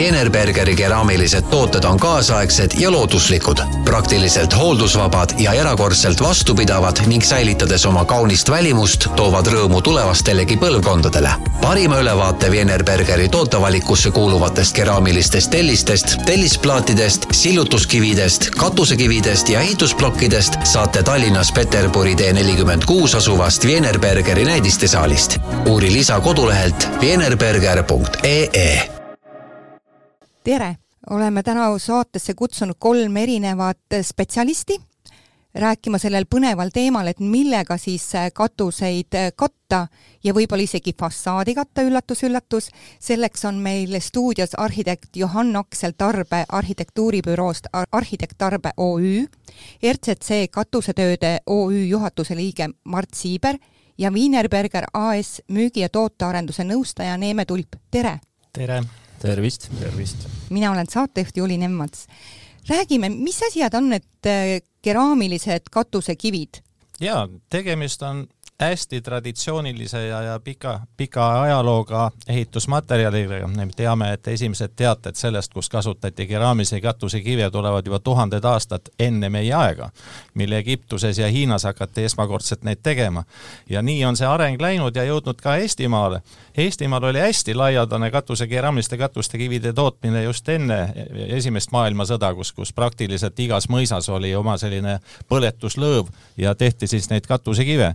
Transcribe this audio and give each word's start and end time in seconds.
Wienerbergeri 0.00 0.76
keraamilised 0.76 1.42
tooted 1.42 1.84
on 1.84 1.98
kaasaegsed 2.00 2.70
ja 2.78 2.90
looduslikud, 2.90 3.58
praktiliselt 3.84 4.56
hooldusvabad 4.56 5.30
ja 5.38 5.52
erakordselt 5.52 6.20
vastupidavad 6.20 6.96
ning 7.06 7.22
säilitades 7.22 7.84
oma 7.86 8.04
kaunist 8.04 8.50
välimust, 8.50 9.10
toovad 9.16 9.50
rõõmu 9.52 9.82
tulevastelegi 9.84 10.56
põlvkondadele. 10.56 11.32
parima 11.60 11.98
ülevaate 12.00 12.48
Wienerbergeri 12.50 13.28
tootevalikusse 13.28 14.10
kuuluvatest 14.10 14.76
keraamilistest 14.76 15.50
tellistest, 15.50 16.16
tellisplaatidest, 16.26 17.26
sillutuskividest, 17.32 18.50
katusekividest 18.56 19.48
ja 19.48 19.60
ehitusplokkidest 19.60 20.56
saate 20.64 21.02
Tallinnas 21.02 21.52
Peterburi 21.52 22.14
tee 22.14 22.32
nelikümmend 22.32 22.82
kuus 22.86 23.14
asuvast 23.14 23.64
Wienerbergeri 23.64 24.44
näidistesaalist. 24.44 25.38
uuri 25.66 25.92
lisa 25.92 26.20
kodulehelt 26.20 26.88
wienerberger.ee 27.00 28.99
tere, 30.44 30.76
oleme 31.10 31.42
täna 31.42 31.78
saatesse 31.78 32.34
kutsunud 32.34 32.78
kolm 32.78 33.16
erinevat 33.16 33.98
spetsialisti 34.02 34.80
rääkima 35.54 35.98
sellel 35.98 36.24
põneval 36.30 36.70
teemal, 36.72 37.08
et 37.10 37.20
millega 37.20 37.76
siis 37.78 38.04
katuseid 38.34 39.16
katta 39.36 39.80
ja 40.24 40.34
võib-olla 40.34 40.62
isegi 40.62 40.94
fassaadi 40.98 41.54
katta, 41.54 41.82
üllatus-üllatus. 41.82 42.68
selleks 43.00 43.44
on 43.44 43.58
meil 43.58 44.00
stuudios 44.00 44.54
arhitekt 44.54 45.16
Johann 45.16 45.56
Aksel 45.56 45.92
Tarbe 45.98 46.44
arhitektuuribüroost 46.48 47.66
Arhitekt 47.92 48.38
Tarbe 48.38 48.70
OÜ, 48.76 49.26
RCC 49.82 50.50
katusetööde 50.50 51.38
OÜ 51.46 51.84
juhatuse 51.86 52.36
liige 52.36 52.68
Mart 52.84 53.14
Siiber 53.14 53.58
ja 53.98 54.10
Wienerberger 54.10 54.84
AS 54.92 55.42
müügi- 55.52 55.82
ja 55.82 55.88
tootearenduse 55.88 56.64
nõustaja 56.64 57.16
Neeme 57.16 57.44
Tulp, 57.44 57.76
tere! 57.90 58.20
tere! 58.52 58.82
Tervist! 59.20 59.68
tervist! 59.80 60.26
mina 60.50 60.72
olen 60.72 60.86
saatejuht 60.90 61.36
Juli 61.36 61.58
Nemmats. 61.58 62.06
räägime, 62.68 63.08
mis 63.08 63.42
asjad 63.42 63.74
on 63.74 63.88
need 63.88 64.26
äh, 64.26 64.60
keraamilised 64.82 65.70
katusekivid? 65.70 66.62
jaa, 67.00 67.28
tegemist 67.50 68.02
on 68.02 68.26
hästi 68.60 69.00
traditsioonilise 69.00 70.06
ja, 70.06 70.22
ja 70.22 70.40
pika, 70.40 70.80
pika 70.96 71.42
ajalooga 71.42 72.10
ehitusmaterjalidega. 72.28 73.46
me 73.46 73.68
teame, 73.76 74.12
et 74.12 74.28
esimesed 74.28 74.72
teated 74.76 75.14
sellest, 75.14 75.52
kus 75.52 75.68
kasutati 75.68 76.26
keraamilisi 76.26 76.80
katusekive, 76.80 77.50
tulevad 77.50 77.86
juba 77.86 77.98
tuhanded 77.98 78.44
aastad 78.44 78.92
enne 78.98 79.28
meie 79.28 79.54
aega, 79.54 79.90
mil 80.34 80.52
Egiptuses 80.52 81.18
ja 81.18 81.28
Hiinas 81.28 81.64
hakati 81.64 82.04
esmakordselt 82.04 82.62
neid 82.62 82.82
tegema. 82.82 83.24
ja 83.68 83.82
nii 83.82 84.04
on 84.04 84.16
see 84.16 84.26
areng 84.26 84.60
läinud 84.60 84.96
ja 84.96 85.04
jõudnud 85.04 85.40
ka 85.40 85.56
Eestimaale. 85.56 86.22
Eestimaal 86.56 87.04
oli 87.04 87.20
hästi 87.20 87.54
laialdane 87.54 88.10
katuse, 88.10 88.46
keraamiliste 88.46 88.98
katuste 88.98 89.38
kivide 89.38 89.72
tootmine 89.72 90.22
just 90.22 90.48
enne 90.48 90.92
esimest 91.26 91.72
maailmasõda, 91.72 92.34
kus, 92.34 92.52
kus 92.52 92.72
praktiliselt 92.72 93.38
igas 93.40 93.68
mõisas 93.68 94.08
oli 94.08 94.34
oma 94.34 94.58
selline 94.58 94.98
põletuslõõv 95.28 96.12
ja 96.36 96.54
tehti 96.54 96.86
siis 96.86 97.10
neid 97.10 97.26
katusekive 97.26 97.94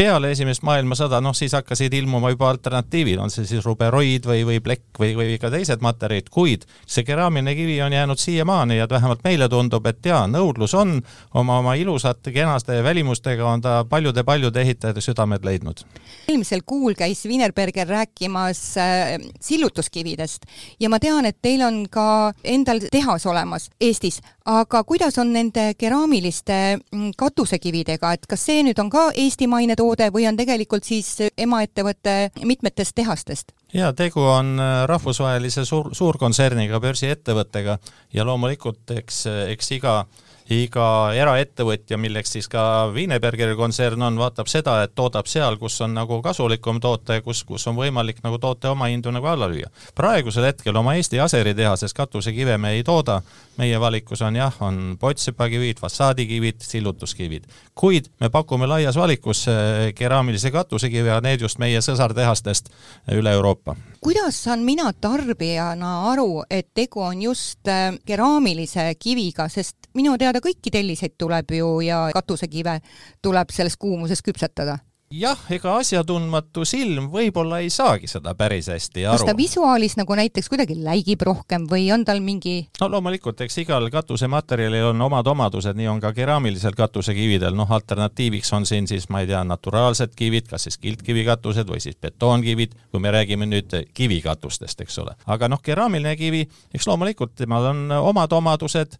peale 0.00 0.30
esimest 0.32 0.62
maailmasõda, 0.64 1.18
noh 1.20 1.34
siis 1.36 1.52
hakkasid 1.52 1.92
ilmuma 1.98 2.30
juba 2.32 2.48
alternatiivid, 2.54 3.18
on 3.20 3.32
see 3.32 3.44
siis 3.48 3.64
ruberoid 3.66 4.24
või, 4.24 4.46
või 4.48 4.60
plekk 4.64 5.00
või, 5.00 5.12
või 5.18 5.34
ka 5.40 5.50
teised 5.52 5.82
materjalid, 5.84 6.30
kuid 6.32 6.64
see 6.88 7.04
keraamiline 7.04 7.52
kivi 7.58 7.76
on 7.84 7.92
jäänud 7.92 8.20
siiamaani 8.20 8.78
ja 8.78 8.86
vähemalt 8.90 9.20
meile 9.26 9.48
tundub, 9.52 9.84
et 9.90 10.06
jaa, 10.08 10.22
nõudlus 10.30 10.72
on, 10.78 10.96
oma, 11.34 11.58
oma 11.60 11.74
ilusate 11.76 12.32
kenaste 12.32 12.78
välimustega 12.84 13.44
on 13.44 13.64
ta 13.64 13.74
paljude-paljude 13.90 14.62
ehitajate 14.64 15.04
südamed 15.04 15.44
leidnud. 15.44 15.84
eelmisel 16.28 16.64
kuul 16.66 16.96
käis 16.96 17.26
Wienerberger 17.28 17.88
rääkimas 17.88 18.62
äh, 18.80 19.18
sillutuskividest 19.40 20.48
ja 20.80 20.88
ma 20.88 20.98
tean, 20.98 21.28
et 21.28 21.42
teil 21.42 21.60
on 21.66 21.84
ka 21.90 22.32
endal 22.44 22.80
tehas 22.90 23.26
olemas 23.26 23.68
Eestis, 23.80 24.22
aga 24.48 24.84
kuidas 24.84 25.18
on 25.18 25.32
nende 25.32 25.74
keraamiliste 25.78 26.78
mm, 26.78 27.12
katusekividega, 27.20 28.12
et 28.16 28.26
kas 28.30 28.48
see 28.48 28.64
nüüd 28.64 28.80
on 28.80 28.88
ka 28.90 29.10
eestimaine 29.12 29.76
toode, 29.76 29.89
toode 29.90 30.10
või 30.14 30.28
on 30.30 30.38
tegelikult 30.38 30.86
siis 30.86 31.16
emaettevõte 31.36 32.30
mitmetest 32.44 32.94
tehastest? 32.94 33.52
ja 33.74 33.92
tegu 33.92 34.22
on 34.22 34.56
äh, 34.60 34.82
rahvusvahelise 34.90 35.64
suur, 35.64 35.90
suurkontserniga, 35.94 36.80
börsiettevõttega 36.80 37.78
ja 38.14 38.26
loomulikult 38.26 38.94
eks, 38.96 39.24
eks 39.50 39.72
iga 39.78 40.00
äh, 40.00 40.29
iga 40.50 40.84
eraettevõtja, 41.14 41.98
milleks 42.00 42.34
siis 42.34 42.48
ka 42.50 42.62
Wienerbergeri 42.94 43.54
kontsern 43.58 44.02
on, 44.02 44.18
vaatab 44.18 44.50
seda, 44.50 44.80
et 44.84 44.94
toodab 44.98 45.28
seal, 45.30 45.58
kus 45.60 45.78
on 45.84 45.94
nagu 45.94 46.20
kasulikum 46.24 46.80
toota 46.82 47.18
ja 47.18 47.24
kus, 47.24 47.44
kus 47.46 47.66
on 47.70 47.78
võimalik 47.78 48.22
nagu 48.24 48.38
toote 48.42 48.70
omahindu 48.72 49.12
nagu 49.14 49.30
alla 49.30 49.48
lüüa. 49.50 49.70
praegusel 49.94 50.48
hetkel 50.50 50.76
oma 50.76 50.96
Eesti 50.98 51.20
Aseri 51.20 51.54
tehases 51.54 51.94
katusekive 51.94 52.58
me 52.58 52.74
ei 52.78 52.84
tooda, 52.84 53.20
meie 53.58 53.80
valikus 53.80 54.22
on 54.22 54.36
jah, 54.36 54.56
on 54.60 54.96
potsepakivid, 55.00 55.78
fassaadikivid, 55.80 56.60
sillutuskivid. 56.60 57.46
kuid 57.74 58.10
me 58.20 58.30
pakume 58.30 58.66
laias 58.66 58.96
valikus 58.96 59.46
eh, 59.48 59.94
keraamilisi 59.94 60.50
katusekive 60.50 61.08
ja 61.08 61.20
need 61.20 61.40
just 61.40 61.58
meie 61.58 61.80
sõsartehastest 61.80 62.72
üle 63.12 63.32
Euroopa 63.32 63.76
kuidas 64.00 64.44
saan 64.44 64.60
mina 64.64 64.92
tarbijana 64.92 66.10
aru, 66.10 66.42
et 66.50 66.70
tegu 66.74 67.02
on 67.04 67.22
just 67.22 67.68
äh, 67.68 67.92
keraamilise 68.06 68.94
kiviga, 68.98 69.48
sest 69.48 69.90
minu 69.94 70.16
teada 70.18 70.39
kõiki 70.44 70.72
telliseid 70.72 71.16
tuleb 71.18 71.56
ju 71.56 71.72
ja 71.86 72.06
katusekive 72.14 72.80
tuleb 73.22 73.52
selles 73.54 73.76
kuumuses 73.80 74.22
küpsetada 74.22 74.78
jah, 75.10 75.38
ega 75.50 75.72
asjatundmatu 75.80 76.62
silm 76.62 77.08
võib-olla 77.10 77.58
ei 77.64 77.70
saagi 77.74 78.06
seda 78.06 78.30
päris 78.38 78.68
hästi 78.70 79.08
aru. 79.10 79.18
kas 79.18 79.26
ta 79.26 79.32
visuaalis 79.34 79.96
nagu 79.98 80.14
näiteks 80.14 80.46
kuidagi 80.52 80.76
läigib 80.78 81.24
rohkem 81.26 81.64
või 81.70 81.88
on 81.90 82.04
tal 82.06 82.20
mingi? 82.22 82.68
no 82.78 82.86
loomulikult, 82.92 83.40
eks 83.42 83.58
igal 83.64 83.88
katusematerjalil 83.90 84.92
on 84.92 85.02
omad 85.08 85.26
omadused, 85.32 85.74
nii 85.74 85.88
on 85.90 85.98
ka 86.04 86.12
keraamilisel 86.14 86.78
katusekividel, 86.78 87.56
noh 87.58 87.72
alternatiiviks 87.74 88.54
on 88.54 88.68
siin 88.70 88.86
siis, 88.86 89.08
ma 89.10 89.24
ei 89.24 89.26
tea, 89.32 89.42
naturaalsed 89.50 90.14
kivid, 90.14 90.46
kas 90.52 90.68
siis 90.68 90.78
kildkivikatused 90.78 91.66
või 91.66 91.82
siis 91.82 91.98
betoonkivid, 91.98 92.78
kui 92.94 93.02
me 93.02 93.10
räägime 93.10 93.50
nüüd 93.50 93.74
kivikatustest, 93.90 94.86
eks 94.86 95.02
ole. 95.02 95.16
aga 95.26 95.50
noh, 95.50 95.58
keraamiline 95.58 96.14
kivi, 96.20 96.44
eks 96.70 96.86
loomulikult 96.86 97.34
temal 97.42 97.72
on 97.72 97.82
omad 97.98 98.38
omadused, 98.38 98.94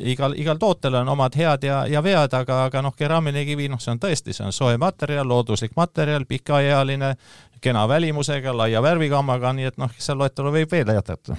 igal, 0.00 0.34
igal 0.36 0.58
tootel 0.58 0.94
on 1.00 1.08
omad 1.08 1.36
head 1.36 1.66
ja, 1.66 1.82
ja 1.86 2.02
vead, 2.04 2.34
aga, 2.34 2.64
aga 2.68 2.82
noh, 2.82 2.94
keraamiline 2.96 3.44
kivi, 3.48 3.68
noh, 3.72 3.80
see 3.82 3.94
on 3.94 4.02
tõesti, 4.02 4.36
see 4.36 4.46
on 4.46 4.54
soe 4.54 4.78
materjal, 4.80 5.28
looduslik 5.28 5.76
materjal, 5.76 6.26
pikaealine, 6.28 7.14
kena 7.62 7.84
välimusega, 7.88 8.56
laia 8.56 8.82
värvigammaga, 8.82 9.52
nii 9.56 9.70
et 9.72 9.82
noh, 9.82 9.92
seal 9.98 10.18
loetelu 10.22 10.54
võib 10.60 10.72
veel 10.72 10.96
jätkata 10.96 11.38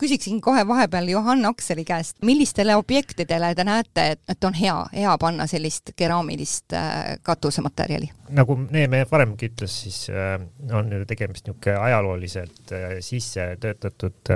küsiksin 0.00 0.40
kohe 0.40 0.66
vahepeal 0.68 1.08
Johann 1.08 1.46
Akseli 1.46 1.84
käest, 1.84 2.16
millistele 2.22 2.76
objektidele 2.76 3.54
te 3.54 3.64
näete, 3.64 4.06
et 4.28 4.44
on 4.44 4.54
hea, 4.54 4.74
hea 4.92 5.12
panna 5.20 5.46
sellist 5.46 5.94
keraamilist 5.96 6.74
äh, 6.74 7.14
katusematerjali? 7.22 8.10
nagu 8.34 8.58
Neeme 8.70 9.04
varemgi 9.10 9.52
ütles, 9.52 9.76
siis 9.84 10.10
äh, 10.10 10.40
on 10.74 10.92
ju 10.92 11.06
tegemist 11.06 11.46
niisugune 11.46 11.76
ajalooliselt 11.78 12.72
äh, 12.74 12.96
sisse 13.00 13.54
töötatud 13.60 14.34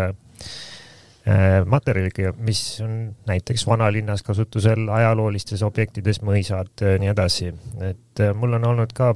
materjaliga, 1.67 2.33
mis 2.39 2.81
on 2.85 3.15
näiteks 3.27 3.67
vanalinnas 3.67 4.23
kasutusel, 4.23 4.89
ajaloolistes 4.89 5.63
objektides, 5.67 6.23
mõisad, 6.25 6.71
äh, 6.83 6.97
nii 7.03 7.11
edasi. 7.13 7.53
et 7.81 8.21
äh, 8.21 8.35
mul 8.35 8.57
on 8.57 8.65
olnud 8.65 8.95
ka 8.97 9.15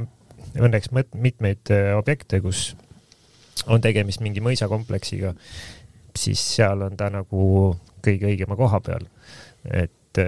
õnneks 0.59 0.91
mitmeid 1.15 1.73
objekte, 1.97 2.41
kus 2.45 2.75
on 3.67 3.81
tegemist 3.81 4.21
mingi 4.21 4.43
mõisakompleksiga, 4.45 5.33
siis 6.17 6.43
seal 6.57 6.83
on 6.85 6.97
ta 6.97 7.09
nagu 7.11 7.77
kõige 8.05 8.29
õigema 8.29 8.57
koha 8.57 8.81
peal. 8.81 9.07
et 9.65 10.21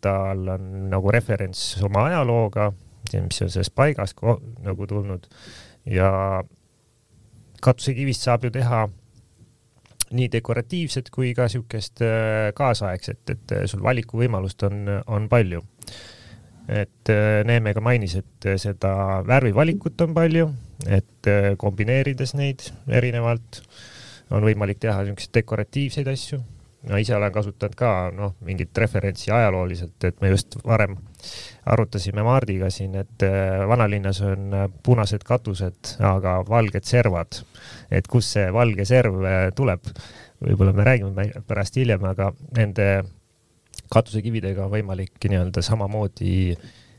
tal 0.00 0.48
on 0.48 0.70
nagu 0.90 1.10
referents 1.14 1.76
oma 1.86 2.08
ajalooga, 2.08 2.72
mis 3.12 3.42
on 3.42 3.50
sellest 3.50 3.74
paigast 3.74 4.18
nagu 4.64 4.86
tulnud 4.86 5.28
ja 5.86 6.42
katusekivist 7.62 8.26
saab 8.26 8.48
ju 8.48 8.50
teha 8.50 8.88
nii 10.16 10.28
dekoratiivset 10.32 11.10
kui 11.14 11.32
ka 11.36 11.46
siukest 11.50 12.02
äh, 12.04 12.50
kaasaegset, 12.56 13.22
et 13.30 13.54
äh, 13.54 13.66
sul 13.70 13.82
valikuvõimalust 13.84 14.64
on, 14.68 14.80
on 15.06 15.28
palju. 15.30 15.62
et 16.68 17.10
äh, 17.10 17.40
Neeme 17.46 17.74
ka 17.74 17.82
mainis, 17.82 18.16
et 18.20 18.48
seda 18.62 18.92
värvivalikut 19.26 20.00
on 20.06 20.14
palju, 20.14 20.50
et 20.86 21.28
kombineerides 21.60 22.34
neid 22.38 22.70
erinevalt 22.88 23.60
on 24.30 24.46
võimalik 24.46 24.78
teha 24.80 25.02
niisuguseid 25.02 25.34
dekoratiivseid 25.40 26.08
asju. 26.08 26.40
Ma 26.88 26.98
ise 27.02 27.12
olen 27.16 27.32
kasutanud 27.32 27.76
ka 27.76 27.90
noh, 28.16 28.34
mingit 28.46 28.78
referentsi 28.78 29.32
ajalooliselt, 29.34 29.98
et 30.08 30.20
me 30.22 30.30
just 30.32 30.56
varem 30.64 30.96
arutasime 31.68 32.22
Mardiga 32.24 32.70
siin, 32.72 32.94
et 32.96 33.26
vanalinnas 33.68 34.22
on 34.24 34.54
punased 34.82 35.26
katused, 35.28 35.96
aga 36.00 36.38
valged 36.48 36.88
servad 36.88 37.42
et 37.90 38.08
kust 38.10 38.36
see 38.36 38.50
valge 38.54 38.86
serv 38.88 39.22
äh, 39.26 39.46
tuleb. 39.56 39.92
võib-olla 40.40 40.72
me 40.72 40.84
räägime 40.86 41.24
pärast 41.44 41.74
hiljem, 41.76 42.04
aga 42.08 42.30
nende 42.56 42.86
katusekividega 43.92 44.64
on 44.64 44.72
võimalik 44.72 45.26
nii-öelda 45.28 45.60
samamoodi 45.60 46.54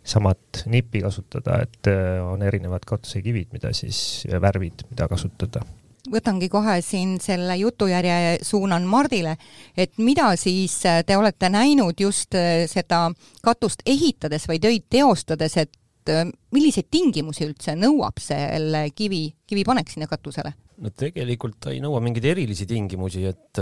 samat 0.06 0.64
nippi 0.70 1.02
kasutada, 1.02 1.62
et 1.66 1.90
äh, 1.90 2.20
on 2.22 2.44
erinevad 2.46 2.86
katusekivid, 2.86 3.50
mida 3.56 3.74
siis, 3.74 4.28
värvid, 4.30 4.86
mida 4.92 5.08
kasutada 5.10 5.66
võtangi 6.12 6.50
kohe 6.52 6.78
siin 6.86 7.18
selle 7.24 7.58
jutujärje, 7.60 8.40
suunan 8.46 8.88
Mardile, 8.90 9.36
et 9.78 9.98
mida 10.02 10.32
siis 10.40 10.80
äh, 10.90 11.04
te 11.08 11.18
olete 11.18 11.52
näinud 11.52 12.00
just 12.00 12.36
äh, 12.38 12.66
seda 12.72 13.08
katust 13.44 13.86
ehitades 13.86 14.48
või 14.50 14.62
töid 14.64 14.90
teostades, 14.92 15.58
et 15.62 16.12
äh, 16.12 16.26
milliseid 16.56 16.90
tingimusi 16.92 17.48
üldse 17.48 17.78
nõuab 17.80 18.20
selle 18.22 18.88
kivi, 18.96 19.28
kivipanek 19.48 19.94
sinna 19.94 20.10
katusele? 20.12 20.54
no 20.82 20.90
tegelikult 20.98 21.60
ta 21.62 21.70
ei 21.70 21.78
nõua 21.78 22.00
mingeid 22.02 22.26
erilisi 22.26 22.66
tingimusi, 22.66 23.22
et 23.30 23.60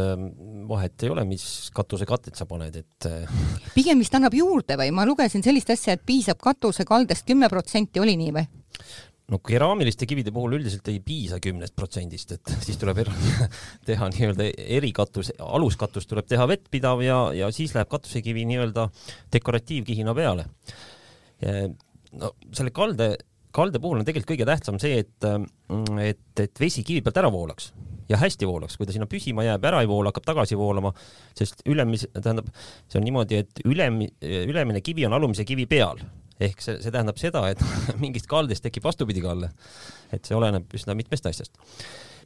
vahet 0.69 1.03
ei 1.03 1.09
ole, 1.11 1.25
mis 1.27 1.43
katusekatted 1.75 2.37
sa 2.39 2.45
paned, 2.47 2.77
et 2.79 3.07
pigem 3.73 3.99
vist 3.99 4.15
annab 4.15 4.37
juurde 4.37 4.77
või 4.79 4.93
ma 4.95 5.03
lugesin 5.03 5.43
sellist 5.43 5.73
asja, 5.75 5.97
et 5.97 6.05
piisab 6.07 6.39
katusekaldest 6.39 7.27
kümme 7.27 7.51
protsenti, 7.51 7.99
oli 7.99 8.15
nii 8.21 8.31
või? 8.37 8.45
No 9.29 9.39
keraamiliste 9.45 10.07
kivide 10.09 10.33
puhul 10.35 10.57
üldiselt 10.57 10.87
ei 10.91 10.99
piisa 11.05 11.39
kümnest 11.43 11.75
protsendist, 11.77 12.33
et 12.37 12.53
siis 12.65 12.79
tuleb 12.81 13.03
er 13.03 13.11
teha 13.87 14.09
nii-öelda 14.13 14.49
erikatus, 14.79 15.33
aluskatus 15.39 16.09
tuleb 16.09 16.29
teha 16.29 16.47
vettpidav 16.49 17.03
ja, 17.05 17.19
ja 17.37 17.51
siis 17.55 17.75
läheb 17.77 17.91
katusekivi 17.91 18.45
nii-öelda 18.49 18.89
dekoratiivkihina 19.33 20.15
peale. 20.17 20.47
no 22.19 22.33
selle 22.51 22.73
kalde, 22.75 23.13
kalde 23.55 23.81
puhul 23.81 24.01
on 24.01 24.07
tegelikult 24.07 24.33
kõige 24.33 24.49
tähtsam 24.49 24.79
see, 24.81 25.03
et, 25.05 25.29
et, 26.03 26.43
et 26.45 26.61
vesi 26.61 26.83
kivi 26.85 27.05
pealt 27.05 27.21
ära 27.21 27.31
voolaks 27.33 27.71
ja 28.09 28.17
hästi 28.17 28.47
voolaks, 28.50 28.77
kui 28.77 28.88
ta 28.89 28.95
sinna 28.95 29.07
püsima 29.09 29.45
jääb, 29.45 29.65
ära 29.69 29.83
ei 29.83 29.89
voola, 29.89 30.13
hakkab 30.13 30.27
tagasi 30.31 30.57
voolama, 30.59 30.94
sest 31.38 31.61
ülemis-, 31.69 32.07
tähendab, 32.15 32.50
see 32.89 33.01
on 33.01 33.06
niimoodi, 33.07 33.44
et 33.44 33.61
ülem-, 33.65 34.06
ülemine 34.21 34.81
kivi 34.85 35.06
on 35.07 35.17
alumise 35.17 35.45
kivi 35.47 35.67
peal 35.69 36.01
ehk 36.39 36.61
see, 36.63 36.77
see 36.79 36.91
tähendab 36.94 37.19
seda, 37.19 37.44
et 37.51 37.61
mingist 38.03 38.29
kaldest 38.31 38.63
tekib 38.65 38.85
vastupidi 38.88 39.23
kalle. 39.23 39.51
et 40.15 40.25
see 40.25 40.38
oleneb 40.38 40.71
üsna 40.75 40.95
mitmest 40.97 41.27
asjast. 41.29 41.56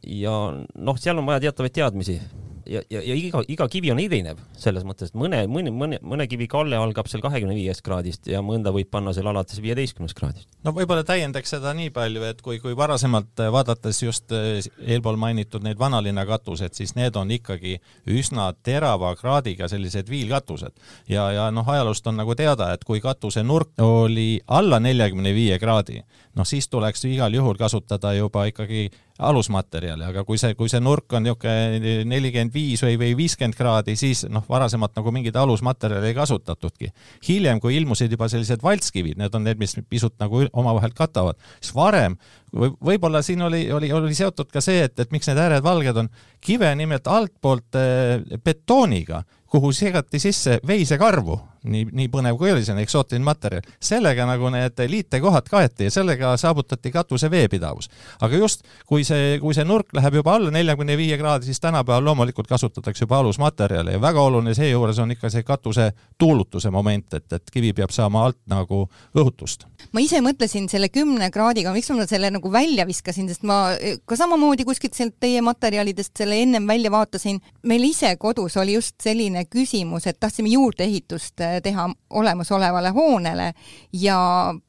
ja 0.08 0.36
noh, 0.54 1.00
seal 1.02 1.20
on 1.20 1.30
vaja 1.30 1.48
teatavaid 1.48 1.74
teadmisi 1.76 2.20
ja, 2.66 2.82
ja, 2.90 3.02
ja 3.02 3.16
iga, 3.18 3.42
iga 3.52 3.68
kivi 3.72 3.92
on 3.94 4.00
erinev 4.02 4.40
selles 4.60 4.86
mõttes, 4.88 5.12
et 5.12 5.18
mõne, 5.20 5.44
mõne, 5.52 5.72
mõne, 5.74 6.00
mõne 6.02 6.28
kivi 6.32 6.48
kalle 6.52 6.78
algab 6.80 7.10
seal 7.12 7.24
kahekümne 7.24 7.56
viiest 7.58 7.84
kraadist 7.86 8.28
ja 8.30 8.42
mõnda 8.46 8.74
võib 8.76 8.90
panna 8.94 9.14
seal 9.16 9.28
alates 9.32 9.62
viieteistkümnest 9.64 10.18
kraadist. 10.18 10.48
no 10.64 10.74
võib-olla 10.76 11.06
täiendaks 11.08 11.56
seda 11.56 11.74
nii 11.78 11.92
palju, 11.96 12.24
et 12.30 12.42
kui, 12.46 12.60
kui 12.64 12.76
varasemalt 12.78 13.44
vaadates 13.54 14.02
just 14.04 14.32
eh, 14.36 14.64
eelpool 14.86 15.20
mainitud 15.20 15.66
neid 15.66 15.80
vanalinna 15.80 16.26
katused, 16.30 16.76
siis 16.78 16.96
need 17.00 17.18
on 17.20 17.32
ikkagi 17.36 17.78
üsna 18.10 18.50
terava 18.64 19.14
kraadiga 19.20 19.70
sellised 19.72 20.10
viilkatused. 20.10 20.76
ja, 21.10 21.30
ja 21.36 21.50
noh, 21.52 21.68
ajaloost 21.70 22.08
on 22.08 22.20
nagu 22.22 22.36
teada, 22.40 22.72
et 22.74 22.84
kui 22.84 23.02
katuse 23.04 23.44
nurk 23.44 23.76
oli 23.84 24.42
alla 24.48 24.80
neljakümne 24.84 25.34
viie 25.36 25.60
kraadi, 25.60 26.04
noh 26.38 26.48
siis 26.48 26.70
tuleks 26.70 27.06
igal 27.10 27.34
juhul 27.34 27.58
kasutada 27.60 28.14
juba 28.18 28.48
ikkagi 28.50 28.90
alusmaterjali, 29.20 30.08
aga 30.08 30.24
kui 30.26 30.40
see, 30.42 30.56
kui 30.58 30.72
see 30.72 30.82
nurk 30.82 31.14
on 31.14 31.28
niisugune 31.28 32.04
nelikümmend 32.10 32.54
viis 32.54 32.82
või, 32.82 32.96
või 32.98 33.12
viiskümmend 33.18 33.58
kraadi, 33.58 33.94
siis 34.00 34.24
noh, 34.30 34.46
varasemalt 34.50 34.96
nagu 34.98 35.14
mingit 35.14 35.38
alusmaterjali 35.38 36.10
ei 36.10 36.18
kasutatudki. 36.18 36.90
hiljem, 37.28 37.60
kui 37.62 37.78
ilmusid 37.78 38.12
juba 38.12 38.28
sellised 38.32 38.64
valtskivid, 38.64 39.20
need 39.22 39.36
on 39.36 39.46
need, 39.46 39.62
mis 39.62 39.78
pisut 39.90 40.18
nagu 40.20 40.46
omavahel 40.52 40.96
katavad, 40.98 41.38
siis 41.62 41.76
varem 41.78 42.18
või 42.54 42.74
võib-olla 42.90 43.22
siin 43.26 43.42
oli, 43.42 43.66
oli, 43.72 43.92
oli 43.94 44.18
seotud 44.18 44.50
ka 44.54 44.62
see, 44.62 44.84
et, 44.88 44.98
et 45.00 45.14
miks 45.14 45.30
need 45.30 45.42
ääred 45.42 45.64
valged 45.66 45.98
on, 45.98 46.10
kive 46.42 46.74
nimelt 46.76 47.08
altpoolt 47.08 47.78
eh, 47.78 48.38
betooniga 48.44 49.24
kuhu 49.54 49.72
segati 49.74 50.20
sisse 50.20 50.58
veisekarvu, 50.68 51.38
nii, 51.64 51.88
nii 51.92 52.10
põnev 52.12 52.38
kui 52.40 52.52
oli, 52.52 52.64
see 52.66 52.76
on 52.76 52.82
eksootiline 52.84 53.26
materjal. 53.26 53.64
sellega 53.84 54.26
nagu 54.28 54.50
need 54.54 54.80
liitekohad 54.90 55.50
kaeti 55.50 55.88
ja 55.88 55.94
sellega 55.94 56.36
saavutati 56.38 56.92
katuse 56.92 57.32
veepidavus. 57.32 57.90
aga 58.22 58.36
just, 58.38 58.64
kui 58.88 59.04
see, 59.04 59.38
kui 59.40 59.54
see 59.54 59.66
nurk 59.68 59.94
läheb 59.94 60.20
juba 60.22 60.36
alla 60.36 60.52
neljakümne 60.52 60.98
viie 60.98 61.18
kraadi, 61.18 61.46
siis 61.46 61.60
tänapäeval 61.64 62.06
loomulikult 62.06 62.48
kasutatakse 62.48 63.04
juba 63.04 63.20
alusmaterjali 63.20 63.98
ja 63.98 64.02
väga 64.02 64.22
oluline 64.22 64.54
seejuures 64.54 65.00
on 65.00 65.12
ikka 65.12 65.30
see 65.30 65.44
katuse 65.44 65.92
tuulutuse 66.18 66.72
moment, 66.72 67.14
et, 67.14 67.34
et 67.34 67.54
kivi 67.54 67.74
peab 67.74 67.92
saama 67.92 68.26
alt 68.26 68.40
nagu 68.48 68.88
õhutust. 69.16 69.68
Ma 69.92 70.02
ise 70.04 70.22
mõtlesin 70.24 70.70
selle 70.72 70.90
kümne 70.94 71.30
kraadiga, 71.34 71.74
miks 71.76 71.90
ma 71.94 72.08
selle 72.10 72.32
nagu 72.34 72.52
välja 72.52 72.86
viskasin, 72.88 73.28
sest 73.32 73.46
ma 73.48 73.76
ka 74.10 74.18
samamoodi 74.20 74.66
kuskilt 74.68 74.98
sealt 74.98 75.18
teie 75.20 75.42
materjalidest 75.46 76.18
selle 76.18 76.40
ennem 76.42 76.68
välja 76.68 76.92
vaatasin. 76.92 77.42
meil 77.64 77.84
ise 77.84 78.16
kodus 78.18 78.58
oli 78.58 78.74
just 78.74 78.96
selline 79.04 79.46
küsimus, 79.46 80.08
et 80.08 80.20
tahtsime 80.20 80.50
juurdeehitust 80.50 81.42
äh, 81.42 81.60
teha 81.64 81.90
olemasolevale 82.10 82.94
hoonele 82.96 83.54
ja 83.94 84.20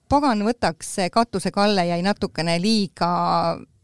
pagan 0.09 0.45
võtaks, 0.47 0.95
see 0.99 1.11
katusekalle 1.11 1.87
jäi 1.87 2.03
natukene 2.03 2.59
liiga 2.63 3.11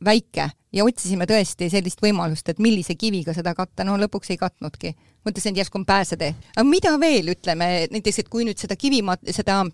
väike 0.05 0.51
ja 0.73 0.85
otsisime 0.87 1.27
tõesti 1.29 1.69
sellist 1.71 2.03
võimalust, 2.03 2.49
et 2.49 2.61
millise 2.63 2.95
kiviga 2.99 3.35
seda 3.37 3.55
katta, 3.59 3.85
no 3.85 3.97
lõpuks 4.01 4.31
ei 4.31 4.41
katnudki. 4.41 4.95
mõtlesin, 5.27 5.53
et 5.53 5.63
järsku 5.63 5.79
on 5.79 5.87
pääsetee. 5.87 6.35
aga 6.57 6.65
mida 6.69 6.99
veel, 7.01 7.33
ütleme 7.35 7.89
näiteks, 7.91 8.19
et 8.19 8.29
kui 8.29 8.45
nüüd 8.45 8.59
seda 8.59 8.77
kivimat-, 8.77 9.33
seda 9.35 9.65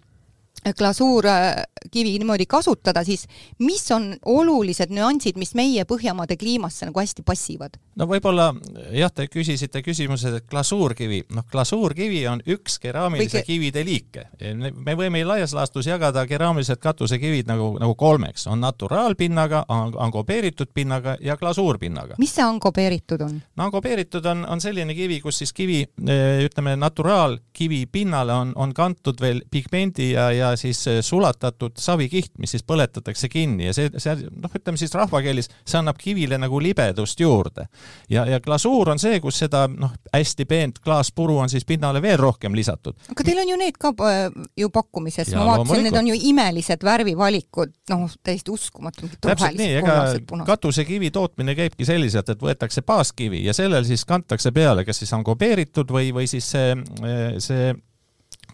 glasuurkivi 0.78 2.14
äh, 2.14 2.18
niimoodi 2.18 2.46
kasutada, 2.46 3.04
siis 3.04 3.26
mis 3.58 3.90
on 3.92 4.14
olulised 4.24 4.90
nüansid, 4.90 5.38
mis 5.38 5.54
meie 5.54 5.84
Põhjamaade 5.86 6.36
kliimasse 6.36 6.86
nagu 6.88 7.00
hästi 7.00 7.22
passivad? 7.26 7.76
no 7.96 8.06
võib-olla 8.10 8.50
jah, 8.92 9.12
te 9.14 9.26
küsisite 9.30 9.82
küsimuse, 9.84 10.32
et 10.36 10.48
glasuurkivi, 10.50 11.22
noh, 11.36 11.46
glasuurkivi 11.52 12.24
on 12.28 12.42
üks 12.56 12.78
keraamilise 12.82 13.40
Või... 13.40 13.46
kivide 13.46 13.84
liike. 13.86 14.26
me 14.74 14.96
võime 14.98 15.22
laias 15.24 15.54
laastus 15.56 15.86
jagada 15.86 16.26
keraamilised 16.26 16.80
katusekivid 16.82 17.48
nagu, 17.48 17.72
nagu 17.80 17.94
kolmeks, 17.94 18.46
on 18.50 18.60
naturaalpinnaga, 18.60 19.64
angobeeritud 19.68 20.72
pinnaga 20.74 21.16
ja 21.20 21.36
glasuurpinnaga. 21.36 22.18
mis 22.18 22.34
see 22.34 22.44
angobeeritud 22.44 23.24
on? 23.28 23.38
no 23.56 23.68
angobeeritud 23.70 24.26
on, 24.26 24.44
on 24.50 24.60
selline 24.60 24.94
kivi, 24.94 25.20
kus 25.24 25.40
siis 25.42 25.54
kivi, 25.56 25.82
ütleme, 26.44 26.76
naturaalkivi 26.76 27.86
pinnale 27.92 28.34
on, 28.34 28.52
on 28.56 28.74
kantud 28.74 29.20
veel 29.20 29.42
pigmendi 29.50 30.10
ja, 30.12 30.30
ja 30.34 30.45
siis 30.56 30.80
sulatatud 31.02 31.76
savikiht, 31.80 32.32
mis 32.38 32.54
siis 32.54 32.64
põletatakse 32.66 33.28
kinni 33.32 33.68
ja 33.68 33.74
see, 33.76 33.90
see 34.02 34.14
noh, 34.30 34.52
ütleme 34.54 34.78
siis 34.80 34.94
rahvakeeles, 34.96 35.50
see 35.66 35.78
annab 35.80 35.98
kivile 36.00 36.38
nagu 36.40 36.60
libedust 36.62 37.20
juurde. 37.20 37.66
ja, 38.12 38.26
ja 38.26 38.40
glasuur 38.40 38.92
on 38.94 39.00
see, 39.02 39.20
kus 39.24 39.40
seda 39.44 39.66
noh, 39.70 39.94
hästi 40.12 40.46
peent 40.48 40.80
klaaspuru 40.84 41.38
on 41.42 41.52
siis 41.52 41.64
pinnale 41.64 42.02
veel 42.02 42.18
rohkem 42.20 42.54
lisatud. 42.54 42.96
aga 43.10 43.26
teil 43.26 43.42
on 43.42 43.52
ju 43.52 43.58
need 43.60 43.80
ka 43.80 43.92
äh, 44.06 44.20
ju 44.56 44.70
pakkumises, 44.72 45.32
ma 45.34 45.46
vaatasin, 45.50 45.84
need 45.88 45.98
on 45.98 46.10
ju 46.12 46.18
imelised 46.30 46.84
värvivalikud, 46.86 47.74
noh, 47.92 48.06
täiesti 48.22 48.54
uskumatu. 48.54 49.10
täpselt 49.20 49.58
nii, 49.58 49.74
ega 49.80 50.44
katusekivi 50.46 51.10
tootmine 51.14 51.56
käibki 51.58 51.88
selliselt, 51.88 52.30
et 52.32 52.42
võetakse 52.42 52.84
baaskivi 52.86 53.44
ja 53.44 53.54
sellel 53.56 53.86
siis 53.88 54.04
kantakse 54.08 54.52
peale, 54.56 54.84
kas 54.86 55.02
siis 55.02 55.12
on 55.16 55.24
kobeeritud 55.26 55.90
või, 55.92 56.12
või 56.14 56.30
siis 56.30 56.50
see, 56.54 56.76
see 57.42 57.72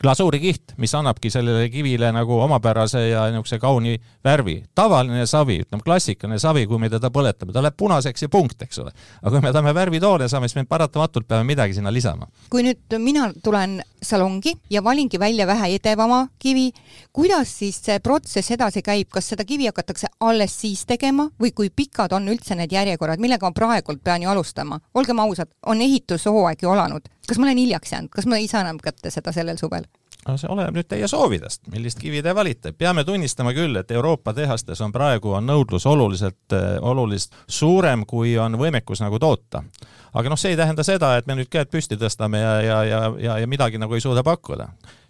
glasuurikiht, 0.02 0.74
mis 0.82 0.94
annabki 0.94 1.30
sellele 1.30 1.68
kivile 1.70 2.10
nagu 2.12 2.38
omapärase 2.40 3.08
ja 3.08 3.26
niisuguse 3.30 3.58
kauni 3.58 4.00
värvi. 4.24 4.64
tavaline 4.74 5.26
savi, 5.26 5.60
ütleme 5.62 5.82
klassikaline 5.84 6.38
savi, 6.38 6.66
kui 6.66 6.78
me 6.78 6.90
teda 6.90 7.10
põletame, 7.10 7.52
ta 7.52 7.62
läheb 7.62 7.76
punaseks 7.78 8.22
ja 8.22 8.28
punkt, 8.28 8.62
eks 8.62 8.78
ole. 8.82 8.90
aga 9.22 9.30
kui 9.30 9.44
me 9.46 9.52
tahame 9.52 9.74
värvitoone 9.74 10.28
saama, 10.28 10.48
siis 10.48 10.58
me 10.58 10.64
paratamatult 10.64 11.28
peame 11.28 11.44
midagi 11.44 11.74
sinna 11.74 11.92
lisama. 11.92 12.26
kui 12.50 12.66
nüüd 12.66 12.98
mina 12.98 13.30
tulen 13.44 13.80
salongi 14.02 14.56
ja 14.70 14.84
valingi 14.84 15.20
välja 15.20 15.46
vähe 15.46 15.74
edevama 15.76 16.26
kivi, 16.38 16.72
kuidas 17.12 17.58
siis 17.58 17.78
see 17.84 18.00
protsess 18.00 18.50
edasi 18.50 18.82
käib, 18.82 19.10
kas 19.10 19.28
seda 19.28 19.44
kivi 19.44 19.70
hakatakse 19.70 20.10
alles 20.20 20.60
siis 20.60 20.86
tegema 20.86 21.28
või 21.40 21.54
kui 21.54 21.70
pikad 21.70 22.12
on 22.12 22.28
üldse 22.28 22.58
need 22.58 22.72
järjekorrad, 22.72 23.22
millega 23.22 23.46
ma 23.46 23.54
praegult 23.54 24.02
pean 24.04 24.22
ju 24.22 24.30
alustama? 24.30 24.80
olgem 24.94 25.18
ausad, 25.18 25.54
on 25.66 25.80
ehitushooaeg 25.80 26.62
ju 26.62 26.70
alanud 26.70 27.08
kas 27.28 27.38
ma 27.38 27.48
olen 27.48 27.60
hiljaks 27.62 27.92
jäänud, 27.92 28.12
kas 28.12 28.26
ma 28.26 28.38
ei 28.40 28.48
saa 28.50 28.64
enam 28.66 28.80
kätte 28.82 29.10
seda 29.10 29.32
sellel 29.32 29.60
suvel? 29.60 29.86
no 30.28 30.36
see 30.38 30.50
oleneb 30.52 30.76
nüüd 30.76 30.86
teie 30.90 31.08
soovidest, 31.10 31.64
millist 31.72 31.98
kivi 31.98 32.22
te 32.22 32.34
valite. 32.34 32.72
peame 32.72 33.04
tunnistama 33.04 33.54
küll, 33.56 33.76
et 33.80 33.90
Euroopa 33.90 34.34
tehastes 34.34 34.80
on 34.80 34.92
praegu, 34.94 35.32
on 35.38 35.46
nõudlus 35.46 35.86
oluliselt, 35.90 36.44
eh, 36.54 36.76
oluliselt 36.80 37.34
suurem, 37.48 38.06
kui 38.06 38.36
on 38.38 38.58
võimekus 38.58 39.02
nagu 39.02 39.18
toota. 39.18 39.64
aga 40.14 40.28
noh, 40.28 40.38
see 40.38 40.52
ei 40.52 40.56
tähenda 40.56 40.84
seda, 40.84 41.16
et 41.16 41.26
me 41.26 41.34
nüüd 41.34 41.50
käed 41.50 41.70
püsti 41.72 41.96
tõstame 41.96 42.38
ja, 42.38 42.60
ja, 42.62 42.84
ja, 42.84 43.00
ja, 43.18 43.38
ja 43.38 43.46
midagi 43.46 43.78
nagu 43.78 43.94
ei 43.94 44.04
suuda 44.04 44.22
pakkuda 44.22 44.68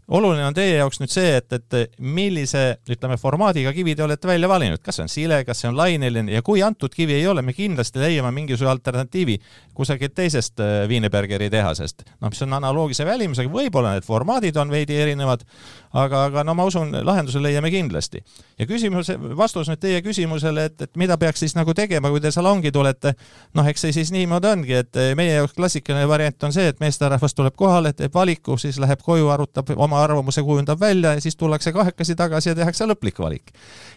oluline 0.09 0.47
on 0.47 0.55
teie 0.55 0.75
jaoks 0.77 0.99
nüüd 1.01 1.13
see, 1.13 1.37
et, 1.39 1.53
et 1.55 1.99
millise, 2.03 2.63
ütleme, 2.91 3.17
formaadiga 3.21 3.73
kivi 3.73 3.95
te 3.97 4.03
olete 4.03 4.29
välja 4.29 4.49
valinud, 4.51 4.83
kas 4.83 4.99
see 4.99 5.05
on 5.07 5.13
sile, 5.13 5.39
kas 5.47 5.63
see 5.63 5.71
on 5.71 5.77
laineline 5.79 6.33
ja 6.35 6.43
kui 6.43 6.63
antud 6.63 6.91
kivi 6.95 7.15
ei 7.21 7.27
ole, 7.31 7.43
me 7.43 7.55
kindlasti 7.55 8.03
leiame 8.03 8.33
mingisuguse 8.35 8.71
alternatiivi 8.71 9.39
kusagilt 9.75 10.15
teisest 10.19 10.61
äh, 10.61 10.89
Wienerbergeri 10.91 11.51
tehasest. 11.51 12.03
noh, 12.21 12.33
mis 12.33 12.43
on 12.43 12.59
analoogise 12.59 13.07
välimusega, 13.07 13.53
võib-olla 13.53 13.95
need 13.95 14.07
formaadid 14.07 14.59
on 14.59 14.75
veidi 14.75 14.99
erinevad, 14.99 15.47
aga, 15.95 16.25
aga 16.29 16.45
no 16.45 16.57
ma 16.59 16.67
usun, 16.67 16.91
lahenduse 17.07 17.43
leiame 17.43 17.71
kindlasti. 17.71 18.25
ja 18.59 18.67
küsimus, 18.67 19.13
vastus 19.39 19.71
nüüd 19.71 19.81
teie 19.81 20.03
küsimusele, 20.03 20.67
et, 20.67 20.81
et 20.83 20.97
mida 20.99 21.17
peaks 21.19 21.47
siis 21.47 21.55
nagu 21.55 21.75
tegema, 21.79 22.11
kui 22.11 22.21
te 22.21 22.35
salongi 22.35 22.73
tulete, 22.75 23.15
noh, 23.55 23.71
eks 23.71 23.87
see 23.87 23.97
siis 24.01 24.13
niimoodi 24.13 24.51
ongi, 24.51 24.77
et 24.83 25.03
meie 25.17 25.39
jaoks 25.39 25.55
klassikaline 25.55 26.09
variant 26.11 26.51
on 26.51 26.53
see, 26.53 26.67
et 26.75 26.83
meesterahvas 26.83 27.39
tuleb 27.39 27.55
kohale, 27.57 27.95
teeb 27.97 28.15
valiku, 28.15 28.59
siis 28.59 28.83
läheb 28.83 29.01
koju, 29.05 29.31
arutab 29.31 29.71
oma 29.77 29.92
oma 29.93 30.01
arvamuse 30.03 30.43
kujundab 30.43 30.81
välja 30.81 31.13
ja 31.15 31.21
siis 31.21 31.37
tullakse 31.37 31.73
kahekesi 31.73 32.17
tagasi 32.17 32.53
ja 32.53 32.57
tehakse 32.59 32.89
lõplik 32.89 33.21
valik. 33.21 33.53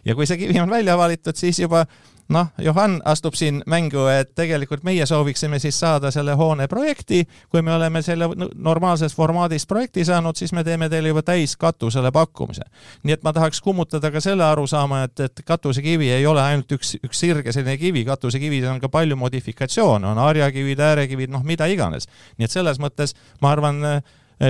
ja 0.05 0.15
kui 0.15 0.27
see 0.27 0.37
kivi 0.37 0.59
on 0.59 0.69
välja 0.69 0.97
valitud, 0.97 1.35
siis 1.35 1.59
juba 1.59 1.85
noh, 2.29 2.47
Johan 2.57 3.01
astub 3.05 3.33
siin 3.33 3.61
mängu, 3.69 4.07
et 4.09 4.31
tegelikult 4.35 4.83
meie 4.83 5.05
sooviksime 5.05 5.59
siis 5.59 5.77
saada 5.79 6.11
selle 6.11 6.33
hoone 6.33 6.67
projekti, 6.67 7.23
kui 7.49 7.61
me 7.61 7.73
oleme 7.75 8.01
selle 8.01 8.29
normaalses 8.55 9.15
formaadis 9.15 9.67
projekti 9.69 10.05
saanud, 10.05 10.35
siis 10.37 10.53
me 10.53 10.63
teeme 10.63 10.89
teile 10.89 11.13
juba 11.13 11.21
täiskatusele 11.21 12.11
pakkumise. 12.11 12.65
nii 13.03 13.13
et 13.13 13.23
ma 13.23 13.33
tahaks 13.33 13.61
kummutada 13.61 14.11
ka 14.11 14.21
selle 14.21 14.43
arusaama, 14.43 15.03
et, 15.03 15.19
et 15.19 15.41
katusekivi 15.45 16.11
ei 16.11 16.25
ole 16.25 16.41
ainult 16.41 16.71
üks, 16.71 16.95
üks 17.05 17.19
sirge 17.19 17.53
selline 17.53 17.77
kivi, 17.77 18.05
katusekivis 18.05 18.65
on 18.69 18.81
ka 18.81 18.89
palju 18.89 19.15
modifikatsioone, 19.15 20.07
on 20.07 20.17
harjakivid, 20.17 20.79
äärekivid, 20.79 21.33
noh, 21.33 21.43
mida 21.43 21.69
iganes. 21.69 22.09
nii 22.37 22.49
et 22.49 22.51
selles 22.51 22.81
mõttes 22.81 23.15
ma 23.41 23.53
arvan, 23.53 24.01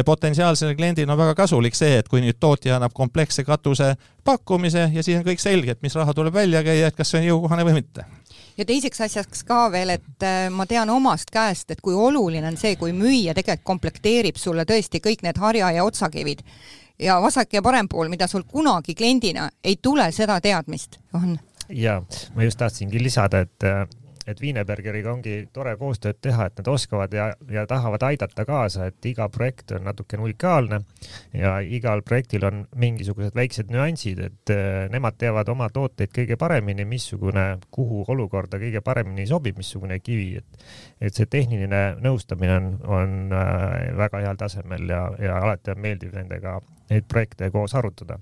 potentsiaalsele 0.06 0.76
kliendile 0.76 1.12
on 1.12 1.18
väga 1.20 1.36
kasulik 1.38 1.76
see, 1.78 2.00
et 2.00 2.08
kui 2.10 2.24
nüüd 2.24 2.40
tootja 2.40 2.80
annab 2.80 2.94
kompleksse 2.94 3.44
katuse 3.46 3.94
pakkumise 4.26 4.90
ja 4.94 5.04
siis 5.04 5.20
on 5.20 5.26
kõik 5.28 5.44
selge, 5.44 5.76
et 5.76 5.82
mis 5.86 5.96
raha 5.96 6.14
tuleb 6.14 6.34
välja 6.34 6.64
käia, 6.66 6.88
et 6.90 6.98
kas 6.98 7.14
see 7.14 7.22
on 7.22 7.28
jõukohane 7.30 7.68
või 7.68 7.80
mitte 7.82 8.06
ja 8.58 8.66
teiseks 8.66 9.02
asjaks 9.02 9.44
ka 9.48 9.66
veel, 9.72 9.96
et 9.98 10.26
eh, 10.26 10.48
ma 10.54 10.66
tean 10.70 10.90
omast 10.90 11.32
käest, 11.34 11.72
et 11.72 11.82
kui 11.84 11.94
oluline 11.94 12.48
on 12.48 12.58
see, 12.60 12.76
kui 12.80 12.94
müüja 12.96 13.36
tegelikult 13.36 13.66
komplekteerib 13.66 14.40
sulle 14.40 14.66
tõesti 14.68 15.02
kõik 15.04 15.26
need 15.26 15.40
harja- 15.42 15.74
ja 15.76 15.84
otsakivid 15.86 16.44
ja 17.00 17.20
vasak 17.22 17.54
ja 17.54 17.62
parem 17.62 17.90
pool, 17.92 18.10
mida 18.10 18.28
sul 18.28 18.46
kunagi 18.48 18.96
kliendina 18.96 19.50
ei 19.64 19.78
tule 19.82 20.08
seda 20.16 20.40
teadmist, 20.42 21.00
on. 21.14 21.38
ja 21.70 22.02
ma 22.36 22.48
just 22.48 22.60
tahtsingi 22.62 23.04
lisada, 23.04 23.44
et 23.46 23.68
eh, 23.68 23.86
et 24.28 24.42
Wienerbergeriga 24.42 25.12
ongi 25.14 25.36
tore 25.54 25.76
koostööd 25.80 26.20
teha, 26.22 26.48
et 26.50 26.60
nad 26.60 26.70
oskavad 26.72 27.14
ja, 27.14 27.28
ja 27.52 27.66
tahavad 27.70 28.04
aidata 28.08 28.46
kaasa, 28.48 28.90
et 28.90 29.06
iga 29.06 29.28
projekt 29.30 29.76
on 29.78 29.86
natukene 29.86 30.26
unikaalne 30.26 30.82
ja 31.34 31.58
igal 31.62 32.02
projektil 32.06 32.48
on 32.50 32.64
mingisugused 32.76 33.36
väiksed 33.38 33.72
nüansid, 33.74 34.22
et 34.26 34.54
äh, 34.54 34.86
nemad 34.94 35.20
teavad 35.22 35.50
oma 35.54 35.70
tooteid 35.74 36.14
kõige 36.16 36.40
paremini, 36.42 36.88
missugune, 36.90 37.46
kuhu 37.72 38.04
olukorda 38.14 38.60
kõige 38.62 38.82
paremini 38.86 39.28
sobib, 39.30 39.58
missugune 39.62 40.00
kivi, 40.04 40.36
et 40.42 40.66
et 41.06 41.14
see 41.14 41.28
tehniline 41.30 41.82
nõustamine 42.02 42.56
on, 42.58 42.70
on 42.88 43.16
äh, 43.36 43.92
väga 43.98 44.22
heal 44.24 44.38
tasemel 44.40 44.90
ja, 44.90 45.02
ja 45.22 45.40
alati 45.44 45.74
on 45.76 45.82
meeldiv 45.84 46.16
nendega 46.16 46.60
neid 46.90 47.08
projekte 47.10 47.50
koos 47.54 47.76
arutada 47.76 48.20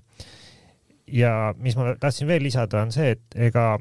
ja 1.06 1.54
mis 1.58 1.76
ma 1.76 1.94
tahtsin 2.00 2.28
veel 2.28 2.42
lisada, 2.42 2.82
on 2.82 2.92
see, 2.92 3.14
et 3.16 3.38
ega 3.50 3.74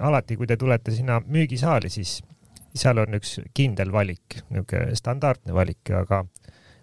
alati, 0.00 0.36
kui 0.38 0.46
te 0.46 0.56
tulete 0.56 0.94
sinna 0.94 1.20
müügisaali, 1.26 1.90
siis 1.90 2.20
seal 2.76 3.00
on 3.02 3.18
üks 3.18 3.40
kindel 3.56 3.90
valik, 3.92 4.40
niisugune 4.50 4.98
standardne 4.98 5.54
valik, 5.54 5.90
aga 5.96 6.22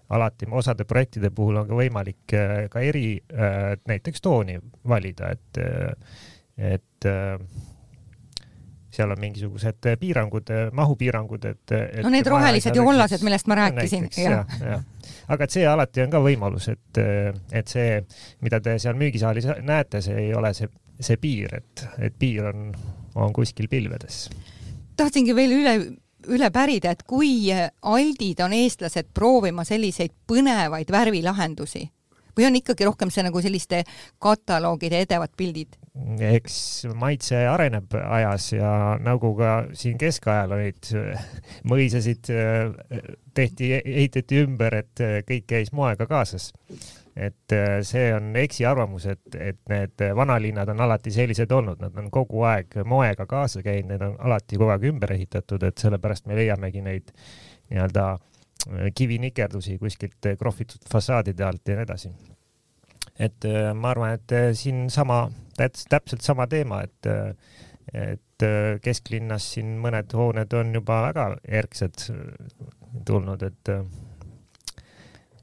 alati 0.10 0.48
osade 0.51 0.86
projektide 0.88 1.32
puhul 1.36 1.62
on 1.62 1.67
ka 1.67 1.77
võimalik 1.77 2.36
äh, 2.36 2.58
ka 2.72 2.84
eri 2.84 3.17
äh, 3.20 3.74
näiteks 3.88 4.24
tooni 4.24 4.58
valida, 4.88 5.32
et, 5.36 5.60
äh, 5.60 6.75
et 6.75 7.10
seal 8.98 9.12
on 9.13 9.20
mingisugused 9.22 9.88
piirangud, 10.00 10.50
mahupiirangud, 10.74 11.44
et, 11.46 11.74
et. 11.75 12.00
no 12.03 12.10
need 12.10 12.27
rohelised 12.27 12.75
ja 12.75 12.84
kollased, 12.84 13.24
millest 13.24 13.51
ma 13.51 13.60
rääkisin. 13.60 14.08
jah, 14.17 14.56
jah 14.63 14.86
aga 15.28 15.48
et 15.48 15.56
see 15.58 15.66
alati 15.68 16.04
on 16.06 16.14
ka 16.14 16.22
võimalus, 16.24 16.70
et, 16.72 17.02
et 17.52 17.72
see, 17.72 18.02
mida 18.46 18.62
te 18.64 18.78
seal 18.80 18.98
müügisaalis 19.00 19.50
näete, 19.66 20.02
see 20.04 20.28
ei 20.28 20.34
ole 20.38 20.54
see, 20.58 20.70
see 21.00 21.20
piir, 21.22 21.58
et, 21.60 21.86
et 22.08 22.16
piir 22.20 22.50
on, 22.52 22.70
on 23.16 23.34
kuskil 23.36 23.70
pilvedes. 23.72 24.28
tahtsingi 24.98 25.36
veel 25.36 25.58
üle, 25.60 25.76
üle 26.34 26.50
pärida, 26.54 26.96
et 26.96 27.04
kui 27.08 27.52
aldid 27.52 28.42
on 28.46 28.56
eestlased 28.56 29.12
proovima 29.14 29.68
selliseid 29.68 30.16
põnevaid 30.28 30.92
värvilahendusi 30.92 31.86
või 32.38 32.46
on 32.46 32.60
ikkagi 32.60 32.86
rohkem 32.86 33.12
see 33.14 33.26
nagu 33.26 33.42
selliste 33.42 33.84
kataloogide 34.22 35.04
edevad 35.08 35.34
pildid? 35.38 35.74
Eks 36.27 36.86
maitse 36.98 37.39
areneb 37.50 37.96
ajas 38.04 38.51
ja 38.54 38.72
nagu 39.04 39.34
ka 39.38 39.54
siin 39.77 39.98
keskajal 40.01 40.54
olid 40.58 40.92
mõisasid, 41.72 42.30
tehti, 43.38 43.72
ehitati 43.80 44.44
ümber, 44.44 44.80
et 44.84 45.04
kõik 45.27 45.48
käis 45.50 45.74
moega 45.75 46.08
kaasas. 46.10 46.51
et 47.18 47.54
see 47.82 48.12
on 48.13 48.36
eksiarvamus, 48.38 49.08
et, 49.10 49.36
et 49.42 49.58
need 49.72 50.04
vanalinnad 50.16 50.70
on 50.70 50.86
alati 50.86 51.12
sellised 51.12 51.51
olnud, 51.51 51.82
nad 51.82 51.98
on 51.98 52.12
kogu 52.13 52.44
aeg 52.46 52.77
moega 52.86 53.25
kaasa 53.25 53.63
käinud, 53.66 53.89
need 53.89 54.06
on 54.06 54.16
alati 54.20 54.58
kogu 54.58 54.70
aeg 54.75 54.86
ümber 54.92 55.16
ehitatud, 55.18 55.63
et 55.66 55.82
sellepärast 55.82 56.30
me 56.30 56.38
leiamegi 56.38 56.86
neid 56.86 57.10
nii-öelda 57.72 58.08
kivinikerdusi 58.94 59.77
kuskilt 59.82 60.34
krohvitud 60.38 60.89
fassaadide 60.92 61.46
alt 61.48 61.68
ja 61.68 61.80
nii 61.80 61.88
edasi 61.88 62.13
et 63.20 63.46
äh, 63.50 63.72
ma 63.74 63.92
arvan, 63.94 64.16
et 64.18 64.34
äh, 64.36 64.51
siin 64.58 64.88
sama, 64.94 65.25
täpselt 65.58 66.26
sama 66.26 66.48
teema, 66.48 66.84
et 66.88 67.10
äh, 67.12 67.32
et 67.88 68.44
kesklinnas 68.84 69.46
siin 69.54 69.78
mõned 69.80 70.12
hooned 70.14 70.52
on 70.60 70.74
juba 70.76 70.98
väga 71.06 71.24
erksed 71.48 72.02
tulnud, 73.08 73.46
et 73.48 73.72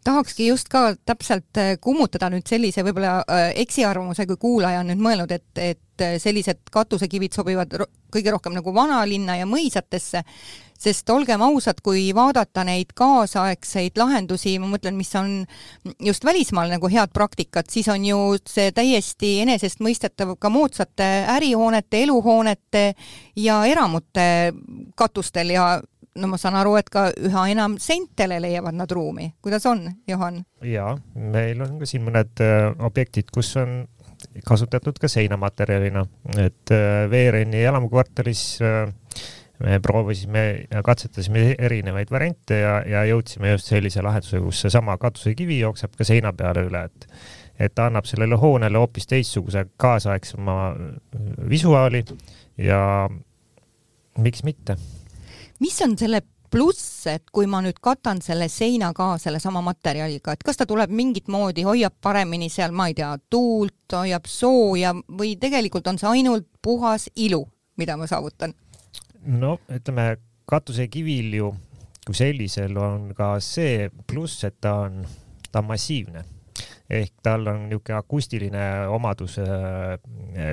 tahakski 0.05 0.51
just 0.51 0.69
ka 0.69 0.91
täpselt 1.09 1.61
kummutada 1.81 2.29
nüüd 2.35 2.45
sellise 2.45 2.85
võib-olla 2.85 3.25
eksiarvamuse, 3.57 4.27
kui 4.29 4.37
kuulaja 4.45 4.83
on 4.85 4.93
nüüd 4.93 5.01
mõelnud, 5.07 5.33
et, 5.33 5.49
et 5.57 5.81
sellised 6.01 6.65
katusekivid 6.73 7.35
sobivad 7.37 7.75
kõige 8.15 8.35
rohkem 8.35 8.55
nagu 8.57 8.75
vanalinna 8.75 9.39
ja 9.41 9.47
mõisatesse, 9.49 10.23
sest 10.85 11.11
olgem 11.11 11.43
ausad, 11.43 11.81
kui 11.85 12.09
vaadata 12.15 12.65
neid 12.67 12.93
kaasaegseid 12.99 13.99
lahendusi, 13.99 14.57
ma 14.61 14.69
mõtlen, 14.75 14.97
mis 14.99 15.13
on 15.19 15.45
just 16.03 16.27
välismaal 16.27 16.73
nagu 16.75 16.91
head 16.93 17.15
praktikat, 17.15 17.71
siis 17.71 17.89
on 17.93 18.05
ju 18.05 18.21
see 18.51 18.73
täiesti 18.75 19.39
enesestmõistetav 19.47 20.37
ka 20.39 20.51
moodsate 20.53 21.09
ärihoonete, 21.37 22.05
eluhoonete 22.05 22.85
ja 23.41 23.63
eramute 23.71 24.29
katustel 24.99 25.55
ja 25.55 25.69
no 26.21 26.31
ma 26.31 26.39
saan 26.39 26.59
aru, 26.59 26.77
et 26.79 26.91
ka 26.93 27.09
üha 27.27 27.47
enam 27.51 27.77
seintele 27.83 28.39
leiavad 28.43 28.77
nad 28.77 28.91
ruumi. 28.91 29.33
kuidas 29.43 29.67
on, 29.67 29.87
Johan? 30.09 30.45
jaa, 30.63 30.95
meil 31.15 31.61
on 31.65 31.79
ka 31.81 31.89
siin 31.89 32.05
mõned 32.07 32.45
äh, 32.45 32.71
objektid, 32.87 33.33
kus 33.35 33.55
on 33.61 33.85
kasutatud 34.47 34.99
ka 35.01 35.09
seinamaterjalina, 35.11 36.05
et 36.39 36.75
äh, 36.75 37.05
Veereni 37.11 37.63
elamukvartalis 37.65 38.45
äh, 38.63 38.93
me 39.65 39.79
proovisime 39.81 40.67
ja 40.71 40.83
katsetasime 40.83 41.55
erinevaid 41.59 42.11
variante 42.11 42.59
ja, 42.59 42.75
ja 42.89 43.05
jõudsime 43.09 43.55
just 43.55 43.71
sellise 43.71 44.03
lahenduse, 44.03 44.41
kus 44.43 44.65
seesama 44.65 44.97
katusekivi 45.01 45.61
jookseb 45.61 45.95
ka 45.99 46.07
seina 46.07 46.35
peale 46.37 46.67
üle, 46.69 46.85
et 46.91 47.09
et 47.55 47.71
ta 47.71 47.85
annab 47.87 48.07
sellele 48.11 48.35
hoonele 48.35 48.81
hoopis 48.83 49.07
teistsuguse 49.07 49.61
kaasaegsema 49.79 50.75
visuaali 51.51 52.01
ja 52.59 52.81
miks 54.19 54.43
mitte. 54.43 54.77
mis 55.61 55.83
on 55.87 55.95
selle 55.99 56.23
pluss, 56.55 57.07
et 57.11 57.25
kui 57.35 57.49
ma 57.51 57.61
nüüd 57.65 57.81
katan 57.83 58.21
selle 58.25 58.49
seina 58.53 58.93
ka 58.97 59.15
sellesama 59.21 59.63
materjaliga, 59.67 60.35
et 60.35 60.45
kas 60.47 60.61
ta 60.61 60.67
tuleb 60.71 60.93
mingit 60.95 61.29
moodi, 61.33 61.65
hoiab 61.67 61.97
paremini 62.03 62.49
seal, 62.53 62.75
ma 62.77 62.89
ei 62.91 62.97
tea, 62.99 63.11
tuult, 63.31 63.91
hoiab 63.93 64.29
sooja 64.31 64.95
või 65.19 65.35
tegelikult 65.41 65.91
on 65.91 65.99
see 66.01 66.13
ainult 66.21 66.47
puhas 66.63 67.09
ilu, 67.17 67.43
mida 67.81 67.99
ma 67.99 68.09
saavutan? 68.11 68.55
no 69.25 69.57
ütleme, 69.73 70.15
katusekivil 70.47 71.39
ju 71.39 71.51
kui 72.05 72.17
sellisel 72.17 72.77
on 72.77 73.11
ka 73.17 73.35
see 73.43 73.89
pluss, 74.07 74.45
et 74.45 74.61
ta 74.61 74.77
on, 74.85 75.03
ta 75.51 75.63
on 75.63 75.71
massiivne 75.73 76.25
ehk 76.95 77.15
tal 77.25 77.49
on 77.49 77.63
niisugune 77.71 77.97
akustiline 77.97 78.65
omadus 78.93 79.39
äh, 79.41 79.97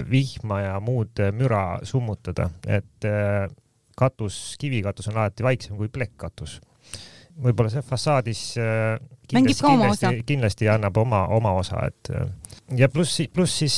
vihma 0.09 0.61
ja 0.61 0.77
muud 0.79 1.19
müra 1.35 1.81
summutada, 1.83 2.47
et 2.65 3.05
äh, 3.07 3.49
katus, 3.97 4.55
kivikatus 4.59 5.09
on 5.11 5.17
alati 5.21 5.43
vaiksem 5.43 5.79
kui 5.79 5.89
plekkkatus. 5.89 6.59
võib-olla 7.41 7.71
see 7.71 7.81
fassaadis 7.81 8.43
äh, 8.59 8.99
kindlasti, 9.27 9.63
kindlasti, 9.65 10.23
kindlasti 10.27 10.69
annab 10.69 10.97
oma, 10.97 11.25
oma 11.31 11.53
osa, 11.57 11.85
et 11.87 12.11
ja 12.77 12.89
pluss, 12.89 13.21
pluss 13.33 13.59
siis 13.63 13.77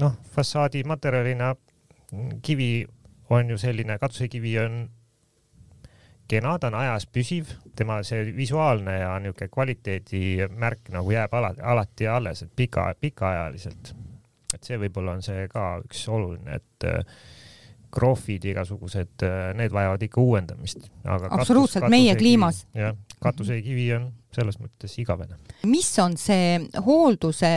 noh, 0.00 0.16
fassaadi 0.34 0.84
materjalina 0.84 1.54
kivi 2.42 2.86
on 3.30 3.50
ju 3.50 3.58
selline, 3.58 3.98
katusekivi 3.98 4.58
on 4.58 4.80
kena, 6.30 6.56
ta 6.58 6.70
on 6.70 6.78
ajas 6.78 7.06
püsiv, 7.10 7.50
tema 7.76 8.00
see 8.06 8.30
visuaalne 8.36 8.98
ja 9.00 9.14
niisugune 9.22 9.50
kvaliteedimärk 9.54 10.92
nagu 10.94 11.14
jääb 11.14 11.34
alati, 11.34 11.62
alati 11.72 12.08
alles, 12.10 12.44
et 12.46 12.52
pika, 12.56 12.90
pikaajaliselt. 13.00 13.94
et 14.54 14.66
see 14.66 14.78
võib-olla 14.82 15.14
on 15.18 15.22
see 15.22 15.46
ka 15.50 15.64
üks 15.84 16.06
oluline, 16.10 16.58
et 16.58 16.86
äh, 16.90 17.04
krohvid 17.94 18.44
igasugused, 18.52 19.24
äh, 19.26 19.50
need 19.58 19.72
vajavad 19.74 20.02
ikka 20.06 20.20
uuendamist. 20.22 20.90
absoluutselt, 21.04 21.88
meie 21.92 22.14
kliimas. 22.16 22.64
jah, 22.74 22.96
katusekivi 23.22 23.90
on 23.96 24.10
selles 24.34 24.60
mõttes 24.62 24.94
igavene. 25.02 25.38
mis 25.66 25.90
on 25.98 26.16
see 26.16 26.60
hoolduse 26.86 27.52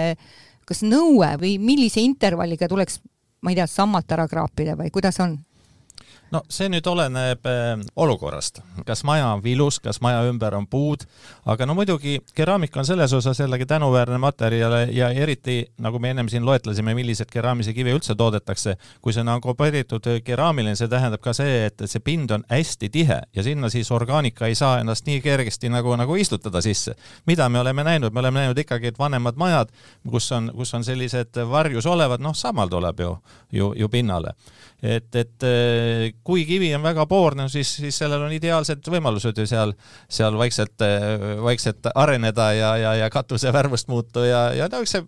kas 0.67 0.83
nõue 0.85 1.33
või 1.39 1.57
millise 1.61 2.03
intervalliga 2.03 2.69
tuleks, 2.71 2.99
ma 3.43 3.51
ei 3.51 3.59
tea, 3.59 3.67
sammalt 3.67 4.11
ära 4.15 4.27
kraapida 4.31 4.77
või 4.79 4.91
kuidas 4.93 5.19
on? 5.23 5.37
No 6.33 6.41
see 6.51 6.69
nüüd 6.71 6.87
oleneb 6.89 7.45
äh, 7.47 7.81
olukorrast, 7.99 8.59
kas 8.87 9.03
maja 9.05 9.29
on 9.35 9.43
vilus, 9.43 9.79
kas 9.83 9.99
maja 10.01 10.23
ümber 10.29 10.55
on 10.57 10.65
puud, 10.69 11.05
aga 11.49 11.67
no 11.69 11.75
muidugi 11.77 12.17
keraamika 12.35 12.81
on 12.81 12.87
selles 12.87 13.13
osas 13.13 13.39
jällegi 13.39 13.67
tänuväärne 13.69 14.17
materjal 14.21 14.75
ja 14.91 15.09
eriti 15.09 15.59
nagu 15.81 15.99
me 16.01 16.13
ennem 16.13 16.29
siin 16.31 16.45
loetlesime, 16.45 16.95
millised 16.97 17.29
keraamilisi 17.33 17.75
kive 17.77 17.93
üldse 17.93 18.15
toodetakse, 18.17 18.75
kui 19.01 19.13
see 19.13 19.25
on 19.25 19.41
kopeeritud 19.41 20.09
keraamiline, 20.25 20.75
see 20.79 20.89
tähendab 20.91 21.21
ka 21.23 21.35
see, 21.37 21.67
et 21.67 21.85
see 21.85 22.01
pind 22.03 22.33
on 22.33 22.45
hästi 22.49 22.89
tihe 22.93 23.19
ja 23.35 23.45
sinna 23.45 23.69
siis 23.69 23.91
orgaanika 23.93 24.49
ei 24.49 24.57
saa 24.57 24.79
ennast 24.81 25.07
nii 25.09 25.21
kergesti 25.21 25.69
nagu, 25.69 25.95
nagu 25.99 26.17
istutada 26.17 26.61
sisse. 26.61 26.95
mida 27.25 27.49
me 27.49 27.59
oleme 27.59 27.83
näinud, 27.83 28.13
me 28.13 28.19
oleme 28.19 28.39
näinud 28.39 28.57
ikkagi, 28.57 28.87
et 28.87 28.99
vanemad 28.99 29.37
majad, 29.37 29.69
kus 30.09 30.31
on, 30.31 30.51
kus 30.55 30.73
on 30.73 30.83
sellised 30.83 31.37
varjus 31.49 31.85
olevad, 31.85 32.21
noh, 32.21 32.35
sammal 32.35 32.69
tuleb 32.69 32.99
ju, 32.99 33.17
ju, 33.51 33.73
ju 33.77 33.89
pinnale 33.89 34.33
et, 34.83 35.15
et 35.15 35.45
eh, 35.47 36.13
kui 36.27 36.43
kivi 36.47 36.67
on 36.75 36.83
väga 36.83 37.05
poorne, 37.07 37.45
siis, 37.49 37.69
siis 37.79 37.95
sellel 38.01 38.25
on 38.25 38.33
ideaalsed 38.35 38.83
võimalused 38.91 39.37
ju 39.39 39.45
seal, 39.47 39.71
seal 40.11 40.35
vaikselt, 40.39 40.83
eh, 40.83 41.15
vaikselt 41.43 41.87
areneda 41.95 42.49
ja, 42.57 42.71
ja, 42.81 42.93
ja 42.99 43.09
katuse 43.13 43.53
värvust 43.55 43.87
muuta 43.87 44.25
ja, 44.27 44.41
ja 44.57 44.67
no 44.71 44.81
eks 44.83 44.97
see, 44.97 45.05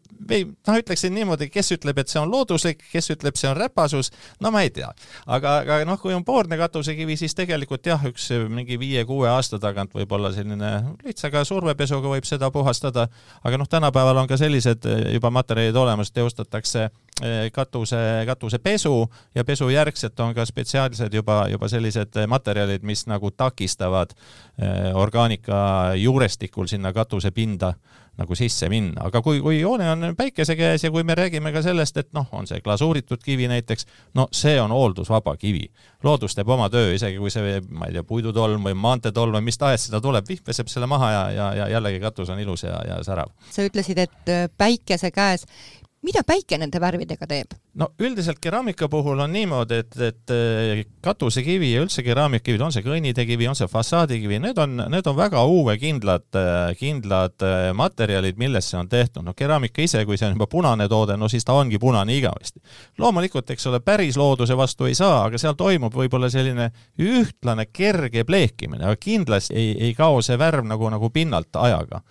noh, 0.47 0.79
ütleksin 0.79 1.15
niimoodi, 1.15 1.49
kes 1.51 1.73
ütleb, 1.75 1.99
et 1.99 2.11
see 2.11 2.21
on 2.21 2.31
looduslik, 2.31 2.85
kes 2.91 3.11
ütleb, 3.17 3.35
see 3.39 3.49
on 3.51 3.57
räpasus, 3.59 4.13
no 4.39 4.53
ma 4.55 4.63
ei 4.63 4.71
tea. 4.75 4.93
aga, 5.27 5.57
aga 5.65 5.81
noh, 5.87 5.99
kui 5.99 6.15
on 6.15 6.23
poorne 6.27 6.57
katusekivi, 6.61 7.19
siis 7.19 7.35
tegelikult 7.35 7.91
jah, 7.91 8.07
üks 8.07 8.29
mingi 8.47 8.79
viie-kuue 8.79 9.27
aasta 9.33 9.59
tagant 9.59 9.91
võib-olla 9.95 10.31
selline 10.35 10.71
lihtsaga 11.03 11.43
survepesuga 11.47 12.15
võib 12.15 12.27
seda 12.27 12.51
puhastada, 12.53 13.09
aga 13.43 13.59
noh, 13.59 13.67
tänapäeval 13.69 14.23
on 14.23 14.31
ka 14.31 14.39
sellised 14.39 14.87
juba 15.11 15.33
materjalid 15.35 15.83
olemas, 15.83 16.15
teostatakse 16.15 16.87
Eh, 16.87 17.04
katuse, 17.51 17.97
katusepesu 18.25 19.09
ja 19.35 19.43
pesujärgselt 19.43 20.19
on 20.19 20.33
ka 20.35 20.45
spetsiaalsed 20.45 21.13
juba, 21.13 21.45
juba 21.47 21.67
sellised 21.71 22.17
materjalid, 22.27 22.83
mis 22.83 23.05
nagu 23.07 23.31
takistavad 23.31 24.11
eh, 24.11 24.91
orgaanika 24.93 25.93
juurestikul 25.95 26.67
sinna 26.67 26.93
katusepinda 26.93 27.73
nagu 28.15 28.35
sisse 28.35 28.69
minna, 28.71 29.09
aga 29.09 29.19
kui, 29.23 29.41
kui 29.43 29.57
joone 29.59 29.87
on 29.91 30.13
päikese 30.15 30.55
käes 30.55 30.85
ja 30.85 30.91
kui 30.91 31.03
me 31.03 31.15
räägime 31.19 31.51
ka 31.51 31.59
sellest, 31.63 31.97
et 31.99 32.13
noh, 32.15 32.27
on 32.31 32.47
see 32.47 32.61
glasuuritud 32.63 33.19
kivi 33.23 33.49
näiteks, 33.51 33.87
no 34.15 34.27
see 34.31 34.55
on 34.61 34.71
hooldusvaba 34.71 35.35
kivi. 35.39 35.67
loodus 36.03 36.35
teeb 36.35 36.49
oma 36.49 36.69
töö, 36.69 36.93
isegi 36.95 37.17
kui 37.19 37.31
see, 37.33 37.59
ma 37.69 37.89
ei 37.89 37.95
tea, 37.95 38.03
puidutolm 38.07 38.63
või 38.63 38.75
maanteetolm 38.79 39.35
või 39.35 39.47
mis 39.49 39.59
tahes 39.59 39.87
seda 39.89 39.99
tuleb, 40.01 40.27
vihm 40.29 40.43
peseb 40.47 40.71
selle 40.71 40.87
maha 40.87 41.11
ja, 41.11 41.23
ja, 41.31 41.47
ja 41.59 41.67
jällegi 41.75 41.99
katus 41.99 42.31
on 42.31 42.39
ilus 42.39 42.63
ja, 42.63 42.77
ja 42.87 43.01
särav. 43.03 43.33
sa 43.51 43.67
ütlesid, 43.67 43.99
et 43.99 44.35
päikese 44.57 45.11
käes 45.11 45.43
mida 46.05 46.21
päike 46.27 46.59
nende 46.61 46.79
värvidega 46.81 47.27
teeb? 47.29 47.55
no 47.79 47.89
üldiselt 47.99 48.39
keraamika 48.43 48.87
puhul 48.91 49.19
on 49.23 49.33
niimoodi, 49.35 49.79
et, 49.83 49.97
et 49.99 50.33
eh, 50.33 50.83
katusekivi 51.03 51.71
ja 51.73 51.83
üldse 51.83 52.03
keraamikakivid, 52.05 52.61
on 52.63 52.73
see 52.75 52.85
kõnniteekivi, 52.85 53.47
on 53.49 53.57
see 53.57 53.67
fassaadikivi, 53.71 54.39
need 54.43 54.59
on, 54.61 54.77
need 54.91 55.07
on 55.09 55.17
väga 55.17 55.43
uuekindlad, 55.49 56.27
eh, 56.39 56.75
kindlad 56.79 57.45
eh, 57.45 57.69
materjalid, 57.77 58.39
millest 58.41 58.71
see 58.71 58.79
on 58.79 58.89
tehtud. 58.91 59.25
no 59.25 59.33
keraamika 59.37 59.83
ise, 59.83 60.05
kui 60.07 60.19
see 60.19 60.29
on 60.29 60.37
juba 60.37 60.47
punane 60.51 60.87
toode, 60.91 61.17
no 61.19 61.29
siis 61.31 61.47
ta 61.47 61.57
ongi 61.57 61.79
punane 61.81 62.15
igavesti. 62.15 62.61
loomulikult, 63.01 63.49
eks 63.51 63.67
ole, 63.71 63.81
päris 63.83 64.19
looduse 64.19 64.57
vastu 64.57 64.89
ei 64.89 64.95
saa, 64.95 65.25
aga 65.25 65.41
seal 65.41 65.57
toimub 65.59 65.95
võib-olla 65.95 66.29
selline 66.31 66.71
ühtlane 67.01 67.67
kerge 67.73 68.23
pleekimine, 68.23 68.85
aga 68.85 68.95
kindlasti 68.99 69.55
ei, 69.55 69.73
ei 69.89 69.97
kao 69.97 70.21
see 70.25 70.37
värv 70.39 70.67
nagu, 70.67 70.89
nagu 70.93 71.09
pinnalt 71.13 71.55
ajaga 71.59 72.01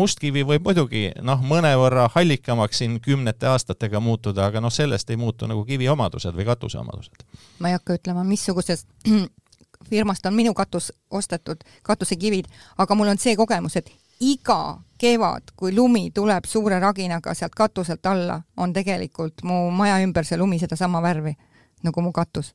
mustkivi 0.00 0.44
võib 0.48 0.64
muidugi 0.66 1.10
noh, 1.22 1.42
mõnevõrra 1.52 2.08
hallikamaks 2.14 2.80
siin 2.82 2.98
kümnete 3.04 3.50
aastatega 3.52 4.00
muutuda, 4.00 4.48
aga 4.48 4.64
noh, 4.64 4.72
sellest 4.72 5.12
ei 5.12 5.20
muutu 5.20 5.48
nagu 5.50 5.64
kivi 5.68 5.88
omadused 5.92 6.36
või 6.36 6.48
katuse 6.48 6.80
omadused. 6.80 7.26
ma 7.60 7.70
ei 7.70 7.78
hakka 7.78 8.00
ütlema, 8.00 8.24
missugusest 8.24 8.88
firmast 9.90 10.26
on 10.26 10.34
minu 10.34 10.54
katus 10.54 10.92
ostetud, 11.10 11.64
katusekivid, 11.82 12.48
aga 12.78 12.94
mul 12.94 13.12
on 13.12 13.18
see 13.18 13.36
kogemus, 13.36 13.76
et 13.76 13.90
iga 14.20 14.78
kevad, 15.00 15.54
kui 15.56 15.74
lumi 15.74 16.10
tuleb 16.14 16.44
suure 16.44 16.78
raginaga 16.80 17.34
sealt 17.34 17.54
katuselt 17.56 18.06
alla, 18.06 18.40
on 18.56 18.72
tegelikult 18.72 19.42
mu 19.42 19.70
maja 19.70 20.00
ümber 20.04 20.28
see 20.28 20.38
lumi 20.38 20.58
sedasama 20.60 21.02
värvi 21.02 21.36
nagu 21.82 22.02
mu 22.04 22.12
katus. 22.12 22.54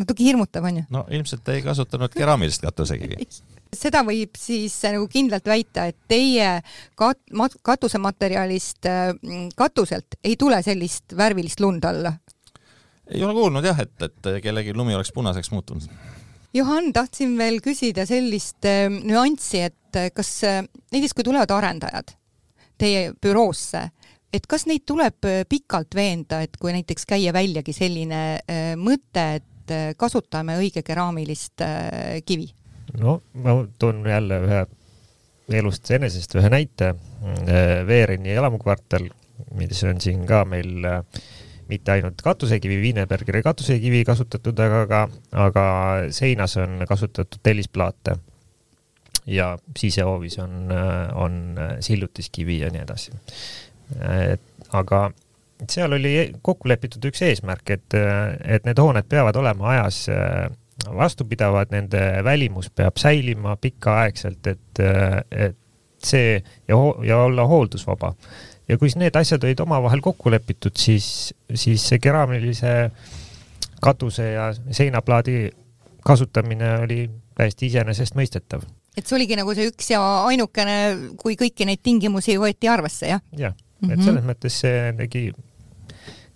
Natuke 0.00 0.24
hirmutav, 0.24 0.66
onju. 0.70 0.88
no 0.90 1.06
ilmselt 1.10 1.48
ei 1.54 1.62
kasutanud 1.66 2.12
keraamilist 2.16 2.64
katusekivi 2.66 3.24
seda 3.76 4.02
võib 4.06 4.38
siis 4.38 4.74
äh, 4.84 4.94
nagu 4.96 5.06
kindlalt 5.10 5.46
väita, 5.48 5.86
et 5.90 5.98
teie 6.10 6.58
kat-, 6.98 7.22
mat-, 7.36 7.56
katusematerjalist, 7.66 8.86
äh, 8.90 9.12
katuselt 9.58 10.18
ei 10.24 10.36
tule 10.40 10.60
sellist 10.66 11.16
värvilist 11.16 11.62
lund 11.62 11.86
alla? 11.88 12.14
ei 13.10 13.24
ole 13.26 13.34
kuulnud 13.34 13.66
jah, 13.66 13.78
et, 13.82 13.96
et 14.06 14.28
kellelgi 14.42 14.74
lumi 14.76 14.94
oleks 14.94 15.10
punaseks 15.10 15.50
muutunud. 15.50 15.88
Johan, 16.54 16.92
tahtsin 16.94 17.32
veel 17.38 17.58
küsida 17.62 18.04
sellist 18.06 18.66
äh, 18.68 18.86
nüanssi, 18.90 19.66
et 19.70 19.76
kas 20.14 20.36
näiteks 20.46 21.16
kui 21.18 21.26
tulevad 21.26 21.50
arendajad 21.50 22.12
teie 22.78 23.10
büroosse, 23.18 23.88
et 24.32 24.46
kas 24.46 24.68
neid 24.70 24.84
tuleb 24.86 25.26
pikalt 25.50 25.96
veenda, 25.98 26.38
et 26.46 26.54
kui 26.56 26.70
näiteks 26.72 27.08
käia 27.10 27.32
väljagi 27.34 27.74
selline 27.74 28.20
mõte, 28.78 29.24
et 29.40 29.59
kasutame 29.96 30.56
õige 30.58 30.82
keraamilist 30.82 31.62
kivi? 32.26 32.48
no 32.98 33.20
ma 33.34 33.54
toon 33.78 34.00
jälle 34.06 34.40
ühe 34.46 34.64
elust 35.58 35.90
enesest 35.90 36.34
ühe 36.38 36.50
näite. 36.52 36.94
Veereni 37.86 38.34
elamukvartal, 38.38 39.08
mis 39.58 39.84
on 39.84 40.00
siin 40.00 40.24
ka 40.28 40.44
meil 40.48 40.86
äh, 40.88 41.22
mitte 41.70 41.94
ainult 41.94 42.22
katusekivi, 42.24 42.80
Wienerbergeri 42.82 43.42
katusekivi 43.46 44.02
kasutatud, 44.08 44.58
aga 44.64 44.82
ka, 44.90 45.00
aga 45.46 45.64
seinas 46.14 46.56
on 46.60 46.84
kasutatud 46.88 47.42
tellisplaate. 47.42 48.18
ja 49.26 49.58
sisehoovis 49.76 50.38
on, 50.38 50.70
äh, 50.72 51.10
on 51.14 51.58
sillutiskivi 51.80 52.58
ja 52.58 52.70
nii 52.70 52.80
edasi. 52.82 53.12
aga 54.72 55.10
seal 55.68 55.92
oli 55.92 56.32
kokku 56.42 56.68
lepitud 56.68 57.04
üks 57.10 57.22
eesmärk, 57.26 57.70
et, 57.70 57.96
et 58.44 58.64
need 58.64 58.78
hooned 58.80 59.08
peavad 59.10 59.36
olema 59.36 59.72
ajas 59.74 60.04
äh, 60.08 60.48
vastupidavad, 60.96 61.70
nende 61.70 62.00
välimus 62.24 62.70
peab 62.70 62.96
säilima 63.00 63.56
pikaaegselt, 63.60 64.46
et, 64.46 64.80
et 65.30 65.56
see 66.04 66.42
ja, 66.68 66.76
ja 67.04 67.18
olla 67.18 67.46
hooldusvaba. 67.46 68.14
ja 68.68 68.78
kui 68.78 68.88
need 68.96 69.16
asjad 69.16 69.44
olid 69.44 69.60
omavahel 69.60 70.00
kokku 70.00 70.30
lepitud, 70.30 70.76
siis, 70.78 71.34
siis 71.54 71.88
see 71.88 71.98
keraamilise 71.98 72.90
katuse 73.82 74.32
ja 74.32 74.50
seinaplaadi 74.70 75.50
kasutamine 76.04 76.78
oli 76.84 77.10
täiesti 77.36 77.66
iseenesestmõistetav. 77.66 78.64
et 78.96 79.06
see 79.06 79.16
oligi 79.16 79.36
nagu 79.36 79.54
see 79.54 79.68
üks 79.70 79.92
ja 79.92 80.00
ainukene, 80.30 80.76
kui 81.20 81.36
kõiki 81.40 81.68
neid 81.68 81.82
tingimusi 81.82 82.38
võeti 82.40 82.70
arvesse, 82.72 83.12
jah? 83.12 83.22
jah, 83.36 83.56
et 83.82 83.96
mhm. 83.96 84.04
selles 84.08 84.24
mõttes 84.24 84.60
see 84.64 84.92
tegi 85.04 85.28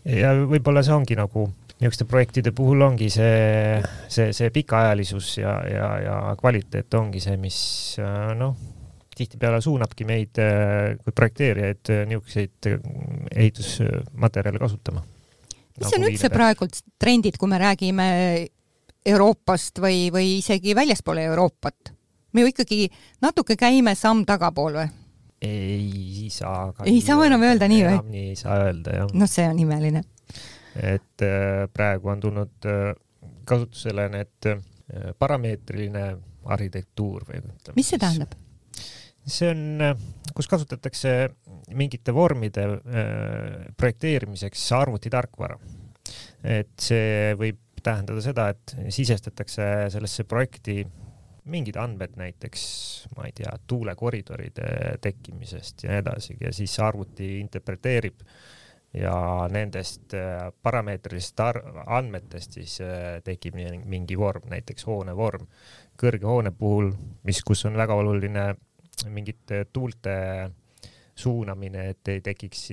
ja 0.05 0.33
võib-olla 0.45 0.83
see 0.85 0.95
ongi 0.95 1.17
nagu 1.19 1.49
niisuguste 1.81 2.07
projektide 2.09 2.53
puhul 2.55 2.85
ongi 2.87 3.09
see, 3.13 3.81
see, 4.09 4.31
see 4.37 4.53
pikaajalisus 4.55 5.39
ja, 5.41 5.57
ja, 5.69 5.89
ja 6.05 6.17
kvaliteet 6.39 6.95
ongi 6.99 7.23
see, 7.23 7.37
mis 7.41 7.59
noh, 8.39 8.55
tihtipeale 9.15 9.61
suunabki 9.63 10.07
meid 10.09 10.41
kui 11.03 11.15
projekteerijaid 11.15 11.93
niisuguseid 12.11 12.71
ehitusmaterjale 13.35 14.63
kasutama. 14.63 15.05
mis 15.05 15.87
nagu 15.89 16.01
on 16.01 16.09
üldse 16.11 16.31
praegu 16.33 16.69
trendid, 16.99 17.39
kui 17.39 17.51
me 17.51 17.61
räägime 17.63 18.09
Euroopast 19.05 19.83
või, 19.85 20.09
või 20.15 20.39
isegi 20.39 20.77
väljaspool 20.77 21.21
Euroopat? 21.27 21.93
me 22.35 22.43
ju 22.43 22.51
ikkagi 22.51 22.87
natuke 23.23 23.57
käime 23.57 23.95
samm 23.99 24.25
tagapool 24.27 24.79
või? 24.81 24.89
Ei 25.45 26.29
saa. 26.33 26.73
ei 26.85 27.01
saa 27.05 27.27
enam 27.27 27.45
öelda 27.47 27.69
nii 27.71 27.87
või? 27.87 28.03
nii 28.11 28.27
ei 28.33 28.37
saa 28.41 28.59
öelda, 28.67 28.99
jah. 29.03 29.15
noh, 29.15 29.31
see 29.31 29.47
on 29.51 29.63
imeline 29.65 30.05
et 30.75 31.23
äh, 31.23 31.65
praegu 31.73 32.11
on 32.11 32.23
tulnud 32.23 32.69
äh, 32.69 32.95
kasutusele 33.47 34.09
need 34.13 34.49
äh, 34.51 34.63
parameetriline 35.19 36.07
arhitektuur 36.45 37.25
või 37.29 37.41
ütleme. 37.41 37.77
mis 37.79 37.93
see 37.93 38.01
tähendab? 38.01 38.35
see 39.25 39.49
on, 39.49 39.95
kus 40.37 40.49
kasutatakse 40.51 41.15
mingite 41.73 42.13
vormide 42.13 42.67
projekteerimiseks 43.79 44.67
arvutitarkvara. 44.77 45.57
et 46.45 46.75
see 46.77 47.33
võib 47.41 47.63
tähendada 47.85 48.21
seda, 48.25 48.51
et 48.53 48.75
sisestatakse 48.93 49.65
sellesse 49.93 50.27
projekti 50.29 50.83
mingid 51.51 51.77
andmed 51.77 52.17
näiteks, 52.17 52.65
ma 53.17 53.27
ei 53.29 53.33
tea, 53.37 53.53
tuulekoridoride 53.67 54.99
tekkimisest 55.05 55.85
ja 55.85 55.93
nii 55.93 56.03
edasi 56.05 56.37
ja 56.41 56.53
siis 56.57 56.77
arvuti 56.81 57.39
interpreteerib 57.41 58.23
ja 58.95 59.15
nendest 59.51 60.15
äh, 60.15 60.49
parameetrilistest 60.63 61.41
andmetest 61.87 62.59
siis 62.59 62.79
äh, 62.81 63.21
tekib 63.25 63.59
mingi 63.85 64.19
vorm, 64.19 64.47
näiteks 64.51 64.87
hoone 64.87 65.17
vorm. 65.17 65.47
kõrge 66.01 66.27
hoone 66.27 66.51
puhul, 66.51 66.93
mis, 67.23 67.43
kus 67.47 67.65
on 67.67 67.77
väga 67.79 67.95
oluline 67.95 68.55
mingite 69.11 69.67
tuulte 69.73 70.15
suunamine, 71.15 71.89
et 71.91 72.09
ei 72.09 72.21
tekiks 72.21 72.71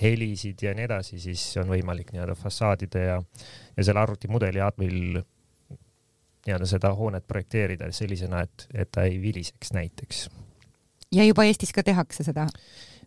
helisid 0.00 0.62
ja 0.64 0.72
nii 0.76 0.86
edasi, 0.86 1.18
siis 1.20 1.42
on 1.60 1.68
võimalik 1.68 2.12
nii-öelda 2.14 2.36
fassaadide 2.38 3.02
ja, 3.04 3.18
ja 3.76 3.84
selle 3.84 4.00
arvutimudeli 4.00 4.62
abil 4.64 5.20
nii-öelda 6.46 6.66
seda 6.66 6.92
hoonet 6.96 7.26
projekteerida 7.28 7.90
sellisena, 7.92 8.44
et, 8.46 8.66
et 8.74 8.92
ta 8.92 9.04
ei 9.08 9.20
viliseks 9.22 9.74
näiteks. 9.76 10.28
ja 11.12 11.24
juba 11.24 11.44
Eestis 11.44 11.72
ka 11.72 11.82
tehakse 11.82 12.24
seda? 12.24 12.48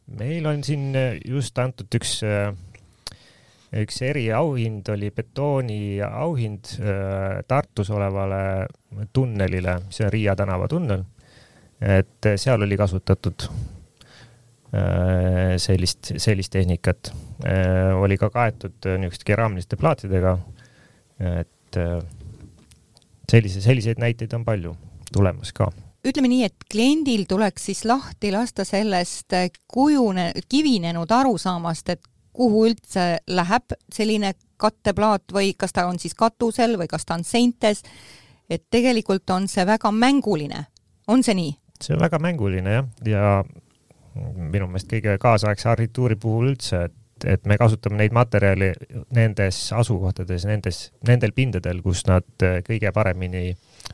meil 0.08 0.46
on 0.46 0.63
siin 0.63 0.93
just 1.26 1.60
antud 1.60 1.96
üks, 1.96 2.22
üks 3.80 4.02
eriauhind 4.06 4.89
oli 4.93 5.10
betooni 5.15 6.02
auhind 6.06 6.74
äh, 6.80 6.86
Tartus 7.48 7.89
olevale 7.93 8.67
tunnelile, 9.13 9.80
see 9.89 10.06
on 10.08 10.13
Riia 10.13 10.36
tänava 10.38 10.67
tunnel. 10.72 11.04
et 11.82 12.26
seal 12.39 12.62
oli 12.63 12.78
kasutatud 12.80 13.48
äh, 13.48 13.54
sellist, 15.58 16.13
sellist 16.17 16.52
tehnikat. 16.54 17.13
Äh, 17.48 17.91
oli 17.98 18.17
ka 18.17 18.30
kaetud 18.30 18.86
niisuguste 18.98 19.28
keraamiliste 19.28 19.76
plaatidega. 19.80 20.38
et 21.24 21.78
sellise, 23.34 23.62
selliseid 23.62 24.02
näiteid 24.02 24.34
on 24.38 24.46
palju 24.46 24.76
tulemas 25.13 25.54
ka. 25.56 25.72
Ütleme 26.04 26.28
nii, 26.28 26.48
et 26.50 26.65
kliendil 26.72 27.24
tuleks 27.30 27.69
siis 27.69 27.86
lahti 27.88 28.34
lasta 28.34 28.65
sellest 28.67 29.36
kujune, 29.72 30.32
kivinenud 30.52 31.12
arusaamast, 31.12 31.93
et 31.96 32.04
kuhu 32.34 32.65
üldse 32.67 33.06
läheb 33.30 33.76
selline 33.93 34.34
katteplaat 34.60 35.34
või 35.34 35.54
kas 35.58 35.76
ta 35.76 35.86
on 35.88 36.00
siis 36.02 36.15
katusel 36.17 36.78
või 36.82 36.89
kas 36.91 37.06
ta 37.06 37.15
on 37.15 37.24
seintes, 37.28 37.84
et 38.50 38.65
tegelikult 38.74 39.30
on 39.32 39.48
see 39.48 39.65
väga 39.67 39.91
mänguline, 39.96 40.65
on 41.08 41.24
see 41.24 41.38
nii? 41.39 41.54
see 41.84 41.96
on 41.96 42.04
väga 42.04 42.19
mänguline 42.24 42.74
jah, 42.74 42.89
ja 43.08 43.43
minu 44.15 44.67
meelest 44.69 44.91
kõige 44.91 45.15
kaasaegse 45.19 45.69
arhitektuuri 45.72 46.15
puhul 46.19 46.52
üldse, 46.54 46.86
et 46.88 46.96
et, 47.23 47.29
et 47.33 47.45
me 47.49 47.57
kasutame 47.57 47.99
neid 47.99 48.15
materjale 48.15 48.73
nendes 49.15 49.59
asukohtades, 49.75 50.47
nendes, 50.49 50.86
nendel 51.07 51.33
pindadel, 51.36 51.81
kus 51.86 52.05
nad 52.09 52.45
äh, 52.45 52.62
kõige 52.65 52.91
paremini 52.95 53.51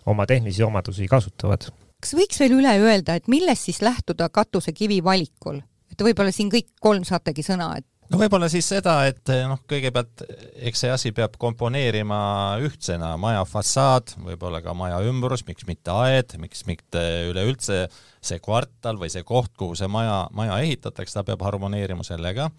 oma 0.10 0.28
tehnilisi 0.30 0.66
omadusi 0.66 1.08
kasutavad. 1.10 1.70
kas 2.00 2.16
võiks 2.16 2.40
veel 2.40 2.60
üle 2.60 2.76
öelda, 2.80 3.16
et 3.16 3.28
millest 3.28 3.70
siis 3.70 3.82
lähtuda 3.86 4.30
katusekivi 4.30 5.04
valikul? 5.04 5.62
et 5.92 6.02
võib-olla 6.06 6.32
siin 6.32 6.52
kõik 6.54 6.70
kolm 6.80 7.04
saategi 7.08 7.44
sõna, 7.44 7.74
et 7.78 7.86
no 8.10 8.20
võib-olla 8.20 8.50
siis 8.52 8.68
seda, 8.70 8.96
et 9.10 9.32
noh, 9.50 9.60
kõigepealt 9.70 10.24
eks 10.70 10.84
see 10.84 10.92
asi 10.94 11.12
peab 11.16 11.38
komponeerima 11.42 12.20
ühtsena, 12.66 13.14
maja 13.22 13.44
fassaad, 13.48 14.16
võib-olla 14.26 14.62
ka 14.66 14.74
maja 14.78 15.00
ümbrus, 15.08 15.46
miks 15.48 15.68
mitte 15.70 15.94
aed, 15.94 16.36
miks 16.42 16.66
mitte 16.70 17.04
üleüldse 17.30 17.86
see 18.20 18.42
kvartal 18.44 19.00
või 19.00 19.12
see 19.14 19.24
koht, 19.28 19.54
kuhu 19.60 19.78
see 19.80 19.90
maja, 19.92 20.24
maja 20.36 20.60
ehitatakse, 20.64 21.20
ta 21.20 21.26
peab 21.28 21.44
harmoneerima 21.46 22.06
sellega. 22.08 22.50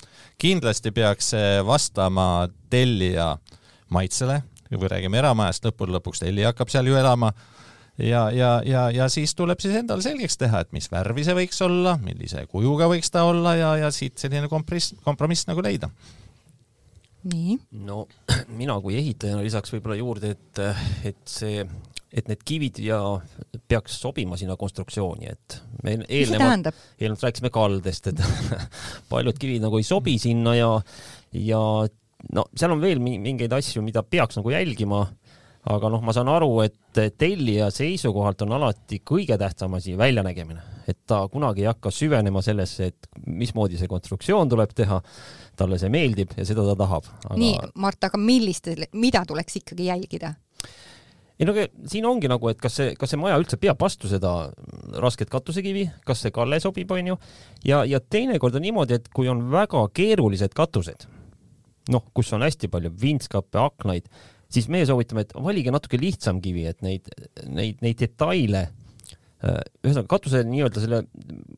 kindlasti 0.41 0.95
peaks 0.97 1.35
see 1.35 1.61
vastama 1.67 2.49
tellija 2.71 3.35
maitsele, 3.91 4.43
kui 4.71 4.89
räägime 4.89 5.19
eramajast, 5.19 5.67
lõppude 5.67 5.99
lõpuks 5.99 6.23
tellija 6.23 6.55
hakkab 6.55 6.71
seal 6.71 6.87
ju 6.87 6.99
elama 6.99 7.35
ja, 8.03 8.31
ja, 8.31 8.51
ja, 8.67 8.87
ja 8.91 9.09
siis 9.13 9.35
tuleb 9.39 9.61
siis 9.63 9.77
endale 9.81 10.05
selgeks 10.05 10.39
teha, 10.41 10.63
et 10.65 10.73
mis 10.77 10.89
värvi 10.93 11.25
see 11.27 11.37
võiks 11.37 11.61
olla, 11.67 11.97
millise 12.03 12.47
kujuga 12.51 12.89
võiks 12.91 13.13
ta 13.13 13.27
olla 13.29 13.55
ja, 13.59 13.75
ja 13.85 13.93
siit 13.95 14.19
selline 14.21 14.49
kompromiss, 14.53 14.95
kompromiss 15.05 15.49
nagu 15.51 15.65
leida. 15.65 15.91
nii. 17.31 17.59
no 17.87 18.07
mina 18.61 18.79
kui 18.81 18.97
ehitajana 19.01 19.45
lisaks 19.45 19.75
võib-olla 19.77 20.01
juurde, 20.01 20.35
et, 20.37 20.63
et 21.13 21.23
see, 21.29 21.65
et 22.11 22.29
need 22.31 22.45
kivid 22.47 22.83
ja 22.85 23.01
peaks 23.71 24.01
sobima 24.03 24.39
sinna 24.41 24.57
konstruktsiooni, 24.61 25.31
et 25.31 25.61
me 25.85 25.99
eelnevalt, 26.09 26.73
eelnevalt 26.99 27.29
rääkisime 27.29 27.53
kaldest, 27.55 28.13
et 28.13 28.25
paljud 29.13 29.39
kivid 29.41 29.67
nagu 29.67 29.81
ei 29.81 29.87
sobi 29.87 30.19
sinna 30.23 30.57
ja, 30.59 30.75
ja 31.37 31.65
no 32.35 32.45
seal 32.57 32.75
on 32.75 32.83
veel 32.83 33.01
mingeid 33.03 33.53
asju, 33.57 33.83
mida 33.85 34.03
peaks 34.07 34.39
nagu 34.41 34.53
jälgima 34.53 35.05
aga 35.69 35.91
noh, 35.93 36.01
ma 36.05 36.13
saan 36.17 36.31
aru, 36.33 36.49
et 36.65 37.01
tellija 37.21 37.69
seisukohalt 37.75 38.47
on 38.47 38.55
alati 38.57 39.01
kõige 39.07 39.37
tähtsam 39.41 39.75
asi 39.77 39.97
väljanägemine, 39.99 40.63
et 40.89 41.03
ta 41.07 41.21
kunagi 41.33 41.67
ei 41.67 41.69
hakka 41.69 41.93
süvenema 41.93 42.41
sellesse, 42.45 42.91
et 42.93 43.09
mismoodi 43.27 43.81
see 43.81 43.91
konstruktsioon 43.91 44.49
tuleb 44.49 44.73
teha. 44.77 45.01
talle 45.61 45.77
see 45.79 45.91
meeldib 45.93 46.31
ja 46.39 46.45
seda 46.49 46.63
ta 46.65 46.75
tahab 46.79 47.05
aga.... 47.27 47.37
nii, 47.37 47.59
Mart, 47.83 48.05
aga 48.09 48.19
millist, 48.19 48.71
mida 48.97 49.25
tuleks 49.29 49.61
ikkagi 49.61 49.91
jälgida? 49.91 50.33
ei 51.41 51.47
no 51.49 51.55
siin 51.89 52.07
ongi 52.09 52.29
nagu, 52.29 52.49
et 52.49 52.59
kas 52.61 52.75
see, 52.81 52.95
kas 52.97 53.13
see 53.13 53.21
maja 53.21 53.37
üldse 53.41 53.57
peab 53.61 53.81
vastu 53.81 54.09
seda 54.09 54.51
rasket 55.01 55.29
katusekivi, 55.33 55.87
kas 56.07 56.25
see 56.25 56.33
kalle 56.33 56.61
sobib, 56.61 56.91
onju. 56.97 57.17
ja, 57.65 57.85
ja 57.85 58.01
teinekord 58.01 58.57
on 58.57 58.65
niimoodi, 58.65 58.97
et 58.97 59.09
kui 59.13 59.29
on 59.29 59.47
väga 59.53 59.87
keerulised 59.97 60.57
katused, 60.57 61.07
noh, 61.93 62.05
kus 62.17 62.33
on 62.37 62.45
hästi 62.45 62.69
palju 62.73 62.93
vintskappe, 63.01 63.61
aknaid 63.61 64.09
siis 64.51 64.69
meie 64.73 64.87
soovitame, 64.89 65.25
et 65.25 65.35
valige 65.39 65.73
natuke 65.75 65.99
lihtsam 66.01 66.41
kivi, 66.43 66.67
et 66.71 66.81
neid, 66.85 67.09
neid, 67.47 67.81
neid 67.85 67.99
detaile 68.01 68.65
äh, 68.67 69.61
ühesõnaga 69.85 70.09
katuse 70.11 70.43
nii-öelda 70.49 70.83
selle 70.83 71.03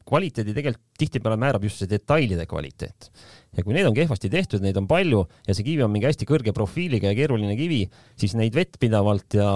kvaliteedi 0.08 0.54
tegelikult 0.56 0.84
tihtipeale 1.00 1.38
määrab 1.40 1.64
just 1.66 1.82
see 1.82 1.90
detailide 1.90 2.46
kvaliteet. 2.50 3.10
ja 3.56 3.64
kui 3.64 3.76
need 3.76 3.88
on 3.88 3.96
kehvasti 3.96 4.30
tehtud, 4.32 4.64
neid 4.64 4.78
on 4.80 4.88
palju 4.90 5.24
ja 5.48 5.56
see 5.56 5.66
kivi 5.66 5.84
on 5.86 5.92
mingi 5.94 6.08
hästi 6.10 6.28
kõrge 6.28 6.54
profiiliga 6.56 7.10
ja 7.10 7.18
keeruline 7.18 7.56
kivi, 7.58 7.86
siis 8.20 8.36
neid 8.38 8.56
vettpidavalt 8.56 9.38
ja 9.40 9.48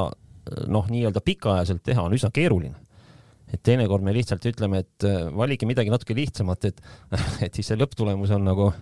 noh, 0.70 0.88
nii-öelda 0.90 1.22
pikaajaliselt 1.27 1.85
teha 1.85 2.05
on 2.07 2.16
üsna 2.16 2.33
keeruline. 2.35 2.77
et 3.53 3.61
teinekord 3.62 4.03
me 4.03 4.11
lihtsalt 4.11 4.42
ütleme, 4.49 4.81
et 4.83 5.05
äh, 5.07 5.29
valige 5.31 5.68
midagi 5.68 5.92
natuke 5.92 6.16
lihtsamat, 6.16 6.64
et, 6.72 6.81
et 7.44 7.53
siis 7.53 7.68
see 7.68 7.79
lõpptulemus 7.79 8.33
on 8.35 8.49
nagu 8.49 8.72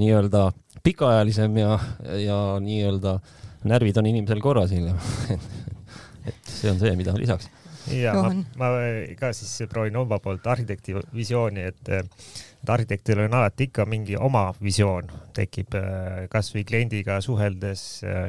nii-öelda 0.00 0.50
pikaajalisem 0.84 1.56
ja, 1.60 1.78
ja 2.18 2.36
nii-öelda 2.60 3.14
äh, 3.20 3.40
närvid 3.68 3.98
on 4.00 4.08
inimesel 4.10 4.40
korras 4.42 4.72
hiljem 4.74 4.98
et 6.28 6.48
see 6.48 6.70
on 6.70 6.78
see, 6.80 6.94
mida 6.98 7.14
lisaks. 7.18 7.50
ja 7.90 8.14
ma, 8.14 8.30
ma 8.58 8.70
ka 9.18 9.32
siis 9.36 9.68
proovin 9.70 9.96
oma 9.98 10.18
poolt 10.22 10.46
arhitekti 10.46 10.94
visiooni, 11.14 11.66
et, 11.72 11.92
et 11.92 12.72
arhitektil 12.74 13.24
on 13.24 13.38
alati 13.40 13.68
ikka 13.70 13.86
mingi 13.90 14.16
oma 14.18 14.48
visioon, 14.62 15.10
tekib 15.34 15.74
äh, 15.78 16.26
kasvõi 16.30 16.62
kliendiga 16.68 17.18
suheldes. 17.24 17.86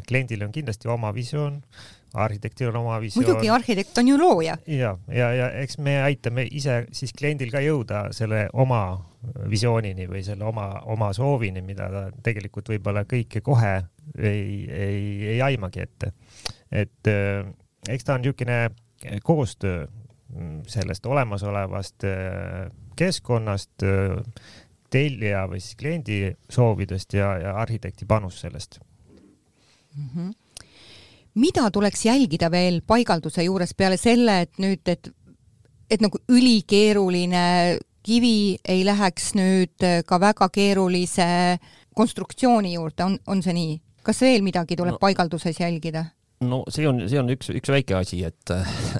Kliendil 0.08 0.48
on 0.48 0.56
kindlasti 0.56 0.89
oma 0.89 1.13
visioon, 1.13 1.62
arhitektil 2.13 2.69
on 2.69 2.76
oma 2.84 2.99
visioon. 3.02 3.26
muidugi, 3.26 3.49
arhitekt 3.49 3.97
on 3.97 4.08
ju 4.08 4.17
looja. 4.17 4.58
ja, 4.67 4.97
ja, 5.08 5.32
ja 5.34 5.49
eks 5.63 5.78
me 5.78 5.97
aitame 6.04 6.45
ise 6.52 6.84
siis 6.91 7.13
kliendil 7.17 7.52
ka 7.52 7.62
jõuda 7.63 8.06
selle 8.13 8.47
oma 8.54 8.84
visioonini 9.49 10.08
või 10.10 10.23
selle 10.26 10.45
oma, 10.45 10.67
oma 10.91 11.13
soovini, 11.15 11.63
mida 11.65 11.88
ta 11.91 12.04
tegelikult 12.23 12.69
võib-olla 12.73 13.06
kõike 13.10 13.41
kohe 13.41 13.76
ei, 14.17 14.67
ei, 14.67 15.04
ei 15.36 15.41
aimagi 15.41 15.84
ette. 15.84 16.13
et 16.71 17.12
äh, 17.12 17.45
eks 17.89 18.04
ta 18.04 18.17
on 18.17 18.23
niisugune 18.23 18.60
koostöö 19.23 19.88
sellest 20.67 21.06
olemasolevast 21.06 22.04
äh, 22.04 22.71
keskkonnast, 22.95 23.84
äh, 23.84 24.17
tellija 24.93 25.47
või 25.49 25.62
siis 25.62 25.76
kliendi 25.80 26.17
soovidest 26.49 27.13
ja, 27.17 27.34
ja 27.41 27.56
arhitekti 27.62 28.06
panus 28.06 28.41
sellest 28.41 28.80
mm. 29.95 30.10
-hmm. 30.15 30.32
Mida 31.36 31.69
tuleks 31.72 32.06
jälgida 32.06 32.52
veel 32.52 32.82
paigalduse 32.88 33.43
juures 33.43 33.74
peale 33.78 33.98
selle, 33.98 34.41
et 34.46 34.62
nüüd, 34.62 34.84
et, 34.88 35.10
et 35.89 36.04
nagu 36.04 36.19
ülikeeruline 36.30 37.46
kivi 38.04 38.58
ei 38.67 38.84
läheks 38.86 39.32
nüüd 39.39 39.86
äh, 39.86 40.02
ka 40.06 40.19
väga 40.19 40.50
keerulise 40.54 41.58
konstruktsiooni 41.96 42.74
juurde, 42.76 43.06
on, 43.06 43.17
on 43.28 43.43
see 43.46 43.56
nii? 43.56 43.80
kas 44.04 44.19
veel 44.19 44.43
midagi 44.43 44.76
tuleb 44.76 44.98
no, 44.98 45.02
paigalduses 45.02 45.62
jälgida? 45.62 46.06
no 46.43 46.63
see 46.74 46.88
on, 46.89 47.06
see 47.10 47.22
on 47.22 47.32
üks, 47.32 47.54
üks 47.56 47.72
väike 47.72 47.96
asi, 47.98 48.24
et 48.28 48.52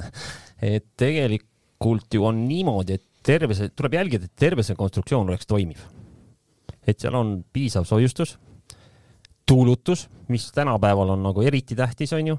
et 0.76 0.86
tegelikult 1.00 2.16
ju 2.16 2.24
on 2.24 2.46
niimoodi, 2.48 2.96
et 2.96 3.06
terve 3.24 3.56
see, 3.58 3.72
tuleb 3.76 3.98
jälgida, 4.00 4.30
et 4.30 4.40
terve 4.40 4.64
see 4.64 4.78
konstruktsioon 4.80 5.30
oleks 5.32 5.50
toimiv. 5.50 5.84
et 6.88 7.00
seal 7.00 7.16
on 7.16 7.38
piisav 7.54 7.86
soojustus, 7.88 8.38
tuulutus, 9.46 10.08
mis 10.32 10.52
tänapäeval 10.56 11.16
on 11.16 11.24
nagu 11.24 11.42
eriti 11.42 11.76
tähtis, 11.76 12.14
onju, 12.14 12.38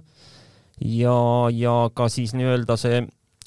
ja, 0.81 1.19
ja 1.53 1.75
ka 1.95 2.09
siis 2.09 2.35
nii-öelda 2.35 2.77
see 2.81 3.03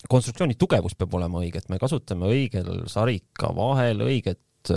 konstruktsiooni 0.09 0.55
tugevus 0.59 0.95
peab 0.97 1.15
olema 1.17 1.41
õige, 1.41 1.61
et 1.61 1.71
me 1.73 1.79
kasutame 1.81 2.29
õigel 2.29 2.85
sarika 2.91 3.49
vahel 3.55 4.03
õiget 4.05 4.73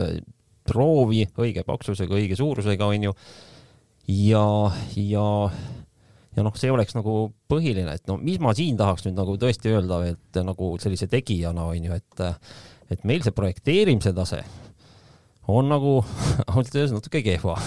proovi, 0.69 1.25
äh, 1.27 1.43
õige 1.45 1.65
paksusega, 1.67 2.17
õige 2.17 2.39
suurusega, 2.39 2.89
onju. 2.95 3.13
ja, 4.11 4.47
ja, 4.97 5.27
ja 6.37 6.47
noh, 6.47 6.57
see 6.59 6.73
oleks 6.73 6.97
nagu 6.97 7.31
põhiline, 7.51 7.95
et 7.95 8.09
no 8.11 8.17
mis 8.23 8.41
ma 8.43 8.55
siin 8.57 8.79
tahaks 8.81 9.07
nüüd 9.07 9.19
nagu 9.21 9.37
tõesti 9.41 9.75
öelda, 9.75 10.03
et 10.15 10.43
nagu 10.47 10.73
sellise 10.83 11.11
tegijana 11.11 11.69
onju, 11.71 12.01
et, 12.01 12.27
et 12.91 13.05
meil 13.09 13.23
see 13.27 13.37
projekteerimise 13.37 14.15
tase 14.17 14.43
on 15.51 15.69
nagu 15.71 15.99
ausalt 16.51 16.77
öeldes 16.77 16.95
natuke 16.95 17.23
kehva. 17.27 17.59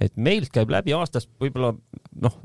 Et 0.00 0.16
meilt 0.16 0.52
käib 0.54 0.70
läbi 0.70 0.94
aastast 0.96 1.30
võib-olla 1.40 1.74
noh, 2.22 2.40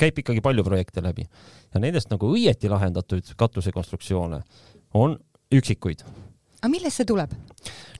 käib 0.00 0.18
ikkagi 0.22 0.42
palju 0.44 0.64
projekte 0.64 1.02
läbi 1.04 1.26
ja 1.26 1.82
nendest 1.82 2.10
nagu 2.12 2.32
õieti 2.34 2.70
lahendatud 2.72 3.34
katusekonstruktsioone 3.36 4.42
on 4.94 5.18
üksikuid. 5.54 6.04
aga 6.60 6.72
millest 6.72 7.00
see 7.00 7.08
tuleb? 7.08 7.34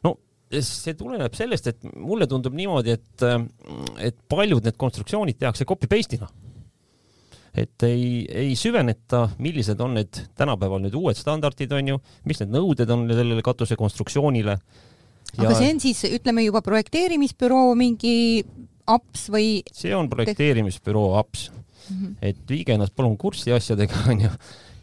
no 0.04 0.16
see 0.50 0.96
tuleneb 0.98 1.34
sellest, 1.38 1.70
et 1.70 1.90
mulle 1.94 2.26
tundub 2.30 2.54
niimoodi, 2.58 2.96
et, 2.98 3.24
et 4.02 4.16
paljud 4.30 4.64
need 4.66 4.78
konstruktsioonid 4.80 5.38
tehakse 5.38 5.66
copy-paste'ina. 5.68 6.26
et 7.54 7.86
ei, 7.86 8.26
ei 8.26 8.56
süveneta, 8.58 9.28
millised 9.42 9.80
on 9.82 9.94
need 9.98 10.22
tänapäeval 10.38 10.82
need 10.82 10.94
uued 10.98 11.18
standardid, 11.18 11.72
on 11.74 11.94
ju, 11.94 12.00
mis 12.26 12.42
need 12.42 12.54
nõuded 12.54 12.90
on 12.90 13.06
sellele 13.10 13.42
katuse 13.46 13.78
konstruktsioonile. 13.78 14.56
Aga 15.38 15.54
see 15.58 15.70
on 15.74 15.80
siis, 15.82 16.02
ütleme 16.18 16.44
juba 16.44 16.62
projekteerimisbüroo 16.66 17.74
mingi 17.78 18.42
aps 18.90 19.28
või? 19.32 19.60
see 19.76 19.94
on 19.96 20.10
projekteerimisbüroo 20.10 21.14
aps 21.20 21.48
mm. 21.50 21.96
-hmm. 21.96 22.16
et 22.22 22.42
viige 22.48 22.74
ennast 22.74 22.94
palun 22.96 23.16
kurssi 23.20 23.52
asjadega, 23.54 24.04
on 24.12 24.26
ju, 24.26 24.30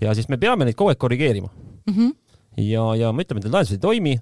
ja 0.01 0.15
siis 0.15 0.29
me 0.29 0.39
peame 0.41 0.67
neid 0.67 0.77
kogu 0.77 0.93
aeg 0.93 1.01
korrigeerima 1.01 1.49
mm. 1.49 1.93
-hmm. 1.93 2.15
ja, 2.63 2.89
ja 2.95 3.11
me 3.11 3.25
ütleme, 3.25 3.41
et 3.41 3.47
need 3.47 3.53
lahendused 3.53 3.77
ei 3.77 3.85
toimi 3.85 4.17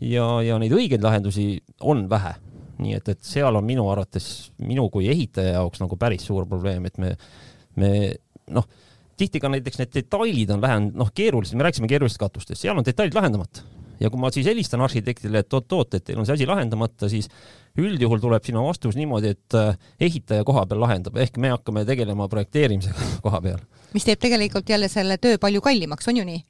ja, 0.00 0.26
ja 0.42 0.58
neid 0.58 0.72
õigeid 0.72 1.02
lahendusi 1.02 1.62
on 1.80 2.08
vähe. 2.10 2.34
nii 2.78 2.94
et, 2.94 3.08
et 3.08 3.22
seal 3.26 3.56
on 3.58 3.64
minu 3.66 3.88
arvates 3.90 4.52
minu 4.62 4.84
kui 4.90 5.08
ehitaja 5.10 5.56
jaoks 5.56 5.80
nagu 5.82 5.96
päris 5.98 6.22
suur 6.22 6.46
probleem, 6.46 6.84
et 6.86 6.98
me, 6.98 7.16
me 7.74 7.88
noh, 8.54 8.68
tihti 9.18 9.40
ka 9.42 9.50
näiteks 9.50 9.80
need 9.80 9.90
detailid 9.96 10.52
on 10.54 10.62
vähem, 10.62 10.92
noh, 10.94 11.10
keerulised, 11.14 11.58
me 11.58 11.66
rääkisime 11.66 11.90
keerulistest 11.90 12.20
katustest, 12.22 12.62
seal 12.62 12.78
on 12.78 12.86
detailid 12.86 13.18
lahendamata 13.18 13.66
ja 14.00 14.10
kui 14.10 14.20
ma 14.20 14.30
siis 14.34 14.46
helistan 14.48 14.82
arhitektile, 14.84 15.42
et 15.42 15.54
oot-oot, 15.54 15.94
et 15.94 16.04
teil 16.04 16.20
on 16.20 16.26
see 16.28 16.36
asi 16.38 16.46
lahendamata, 16.48 17.08
siis 17.10 17.30
üldjuhul 17.78 18.20
tuleb 18.22 18.44
sinu 18.46 18.64
vastus 18.66 18.98
niimoodi, 18.98 19.34
et 19.36 19.58
äh, 19.58 19.78
ehitaja 20.08 20.46
koha 20.46 20.66
peal 20.68 20.82
lahendab, 20.84 21.18
ehk 21.20 21.38
me 21.38 21.52
hakkame 21.54 21.84
tegelema 21.88 22.28
projekteerimisega 22.28 23.10
koha 23.26 23.42
peal. 23.44 23.60
mis 23.94 24.06
teeb 24.06 24.20
tegelikult 24.22 24.68
jälle 24.68 24.88
selle 24.92 25.18
töö 25.18 25.38
palju 25.38 25.64
kallimaks, 25.64 26.08
on 26.08 26.22
ju 26.22 26.28
nii? 26.28 26.42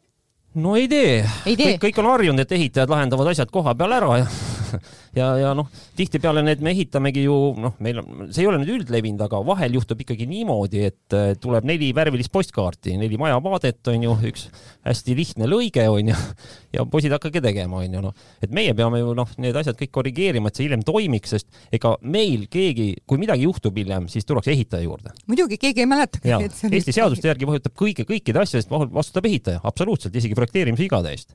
no 0.63 0.77
ei 0.77 0.89
tee, 0.89 1.23
tee., 1.45 1.57
kõik, 1.57 1.83
kõik 1.89 2.01
on 2.03 2.13
harjunud, 2.15 2.45
et 2.45 2.57
ehitajad 2.59 2.91
lahendavad 2.91 3.35
asjad 3.35 3.53
koha 3.53 3.75
peal 3.79 3.99
ära 4.01 4.23
ja 4.23 4.31
ja, 5.19 5.29
ja 5.41 5.53
noh, 5.57 5.69
tihtipeale 5.99 6.43
need 6.47 6.63
me 6.65 6.73
ehitamegi 6.75 7.25
ju 7.25 7.37
noh, 7.61 7.75
meil 7.85 8.01
on, 8.03 8.29
see 8.33 8.45
ei 8.45 8.51
ole 8.51 8.61
nüüd 8.63 8.75
üldlevinud, 8.79 9.23
aga 9.27 9.41
vahel 9.47 9.79
juhtub 9.79 10.03
ikkagi 10.05 10.29
niimoodi, 10.31 10.85
et 10.91 11.17
äh, 11.17 11.33
tuleb 11.41 11.67
neli 11.69 11.91
värvilist 11.97 12.33
postkaarti, 12.35 12.97
neli 13.01 13.19
majavaadet 13.21 13.93
on 13.93 14.07
ju, 14.07 14.15
üks 14.31 14.47
hästi 14.87 15.17
lihtne 15.19 15.49
lõige 15.51 15.87
on 15.93 16.13
ju, 16.13 16.19
ja 16.77 16.87
poisid 16.89 17.15
hakake 17.17 17.43
tegema, 17.45 17.83
on 17.83 17.99
ju 17.99 18.05
noh, 18.09 18.29
et 18.45 18.55
meie 18.55 18.77
peame 18.79 19.03
ju 19.03 19.17
noh, 19.19 19.35
need 19.43 19.59
asjad 19.59 19.79
kõik 19.81 19.95
korrigeerima, 19.99 20.53
et 20.53 20.61
see 20.61 20.69
hiljem 20.69 20.85
toimiks, 20.87 21.37
sest 21.37 21.75
ega 21.75 21.97
meil 22.03 22.47
keegi, 22.53 22.91
kui 23.09 23.21
midagi 23.21 23.49
juhtub 23.49 23.77
hiljem, 23.79 24.09
siis 24.13 24.29
tullakse 24.29 24.55
ehitaja 24.55 24.87
juurde. 24.87 25.15
muidugi, 25.31 25.61
keegi 25.61 25.85
ei 25.85 25.91
mäletagi. 25.91 26.35
Eesti 26.69 26.95
seaduste 26.95 27.31
järgi 27.31 27.49
vastutab 27.49 27.77
kõige, 27.79 28.07
kõikide 28.09 28.43
asjade 28.43 28.65
eest 28.65 28.73
vastutab 28.73 29.29
ehitaja, 29.29 29.63
absoluutselt, 29.69 30.17
isegi 30.17 30.37
projekteerimise 30.39 30.87
vigade 30.87 31.15
eest 31.15 31.35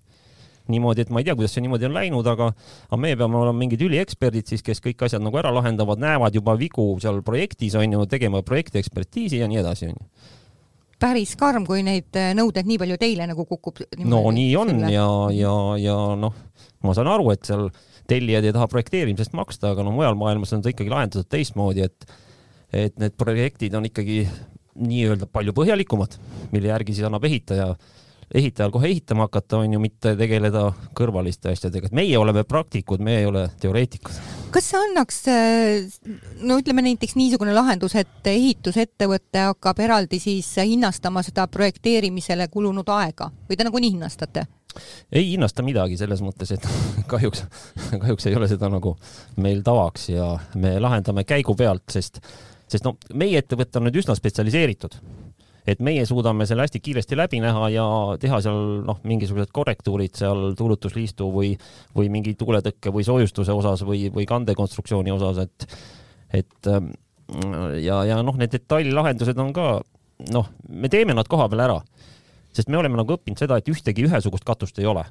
niimoodi, 0.72 1.04
et 1.04 1.10
ma 1.12 1.20
ei 1.20 1.28
tea, 1.28 1.36
kuidas 1.36 1.56
see 1.56 1.64
niimoodi 1.66 1.90
on 1.90 1.98
läinud, 1.98 2.28
aga, 2.30 2.52
aga 2.88 3.00
meie 3.00 3.18
peame 3.20 3.40
olema 3.40 3.58
mingid 3.60 3.82
ülieksperdid 3.84 4.54
siis, 4.54 4.64
kes 4.66 4.84
kõik 4.84 5.04
asjad 5.08 5.24
nagu 5.24 5.40
ära 5.42 5.52
lahendavad, 5.56 6.00
näevad 6.00 6.36
juba 6.38 6.56
vigu 6.60 6.94
seal 7.04 7.20
projektis 7.26 7.76
on 7.80 7.98
ju, 7.98 8.06
tegema 8.12 8.44
projekti 8.46 8.80
ekspertiisi 8.80 9.42
ja 9.42 9.50
nii 9.52 9.62
edasi 9.64 9.92
on 9.92 10.00
ju 10.00 10.08
päris 11.04 11.34
karm, 11.40 11.66
kui 11.68 11.84
neid 11.86 12.16
äh, 12.20 12.32
nõudeid 12.38 12.68
nii 12.70 12.80
palju 12.82 12.98
teile 13.02 13.28
nagu 13.28 13.46
kukub. 13.48 13.82
no 14.08 14.22
nii 14.32 14.54
on 14.60 14.72
selle. 14.72 14.92
ja, 14.94 15.08
ja, 15.36 15.56
ja 15.82 15.98
noh, 16.20 16.36
ma 16.86 16.96
saan 16.96 17.10
aru, 17.12 17.32
et 17.34 17.44
seal 17.48 17.68
tellijad 18.10 18.48
ei 18.48 18.56
taha 18.56 18.70
projekteerimisest 18.72 19.36
maksta, 19.38 19.74
aga 19.74 19.86
no 19.86 19.94
mujal 19.96 20.18
maailmas 20.20 20.54
on 20.56 20.64
ta 20.64 20.72
ikkagi 20.72 20.92
lahendatud 20.94 21.30
teistmoodi, 21.32 21.88
et 21.90 22.08
et 22.74 22.96
need 22.98 23.14
projektid 23.20 23.76
on 23.78 23.86
ikkagi 23.86 24.24
nii-öelda 24.82 25.28
palju 25.30 25.54
põhjalikumad, 25.54 26.16
mille 26.54 26.72
järgi 26.72 26.96
siis 26.96 27.06
annab 27.06 27.28
ehitaja 27.28 27.68
ehitajal 28.34 28.72
kohe 28.72 28.88
ehitama 28.88 29.28
hakata, 29.28 29.58
on 29.64 29.74
ju, 29.74 29.82
mitte 29.82 30.16
tegeleda 30.20 30.66
kõrvaliste 30.98 31.52
asjadega, 31.54 31.90
et 31.90 31.98
meie 31.98 32.18
oleme 32.18 32.44
praktikud, 32.48 33.04
me 33.04 33.18
ei 33.20 33.28
ole 33.30 33.48
teoreetikud. 33.62 34.18
kas 34.54 34.70
see 34.70 34.80
annaks, 34.80 35.22
no 36.42 36.58
ütleme 36.62 36.86
näiteks 36.86 37.18
niisugune 37.20 37.54
lahendus, 37.56 37.96
et 38.00 38.30
ehitusettevõte 38.34 39.48
hakkab 39.50 39.80
eraldi 39.84 40.20
siis 40.24 40.50
hinnastama 40.62 41.24
seda 41.26 41.48
projekteerimisele 41.48 42.48
kulunud 42.54 42.90
aega 42.94 43.32
või 43.50 43.58
te 43.58 43.68
nagunii 43.68 43.96
hinnastate? 43.96 44.48
ei 45.12 45.28
hinnasta 45.32 45.64
midagi 45.66 45.98
selles 45.98 46.22
mõttes, 46.26 46.54
et 46.56 46.70
kahjuks, 47.12 47.46
kahjuks 47.92 48.30
ei 48.30 48.38
ole 48.40 48.50
seda 48.52 48.70
nagu 48.74 48.96
meil 49.42 49.62
tavaks 49.66 50.10
ja 50.10 50.34
me 50.56 50.78
lahendame 50.82 51.26
käigu 51.30 51.56
pealt, 51.56 51.86
sest, 51.94 52.22
sest 52.68 52.88
no 52.88 52.98
meie 53.14 53.44
ettevõte 53.44 53.80
on 53.80 53.88
nüüd 53.90 54.02
üsna 54.02 54.18
spetsialiseeritud 54.18 54.98
et 55.68 55.80
meie 55.84 56.04
suudame 56.08 56.48
selle 56.50 56.66
hästi 56.66 56.82
kiiresti 56.84 57.18
läbi 57.18 57.40
näha 57.44 57.70
ja 57.72 57.86
teha 58.20 58.40
seal 58.44 58.84
noh, 58.88 59.00
mingisugused 59.08 59.54
korrektuurid 59.56 60.16
seal 60.20 60.52
tuulutusliistu 60.60 61.30
või, 61.32 61.54
või 61.96 62.12
mingi 62.14 62.36
tuuletõkke 62.40 62.92
või 62.94 63.06
soojustuse 63.08 63.56
osas 63.56 63.86
või, 63.88 64.10
või 64.14 64.28
kandekonstruktsiooni 64.30 65.14
osas, 65.16 65.46
et, 65.46 65.68
et 66.44 66.72
ähm, 66.72 66.92
ja, 67.84 68.04
ja 68.10 68.22
noh, 68.26 68.38
need 68.40 68.52
detaililahendused 68.54 69.40
on 69.40 69.54
ka 69.56 69.68
noh, 70.34 70.50
me 70.70 70.92
teeme 70.92 71.16
nad 71.16 71.30
koha 71.32 71.48
peal 71.52 71.64
ära, 71.66 71.78
sest 72.54 72.72
me 72.72 72.80
oleme 72.80 73.00
nagu 73.00 73.16
õppinud 73.16 73.40
seda, 73.40 73.58
et 73.58 73.70
ühtegi 73.72 74.06
ühesugust 74.08 74.46
katust 74.48 74.80
ei 74.82 74.90
ole. 74.90 75.06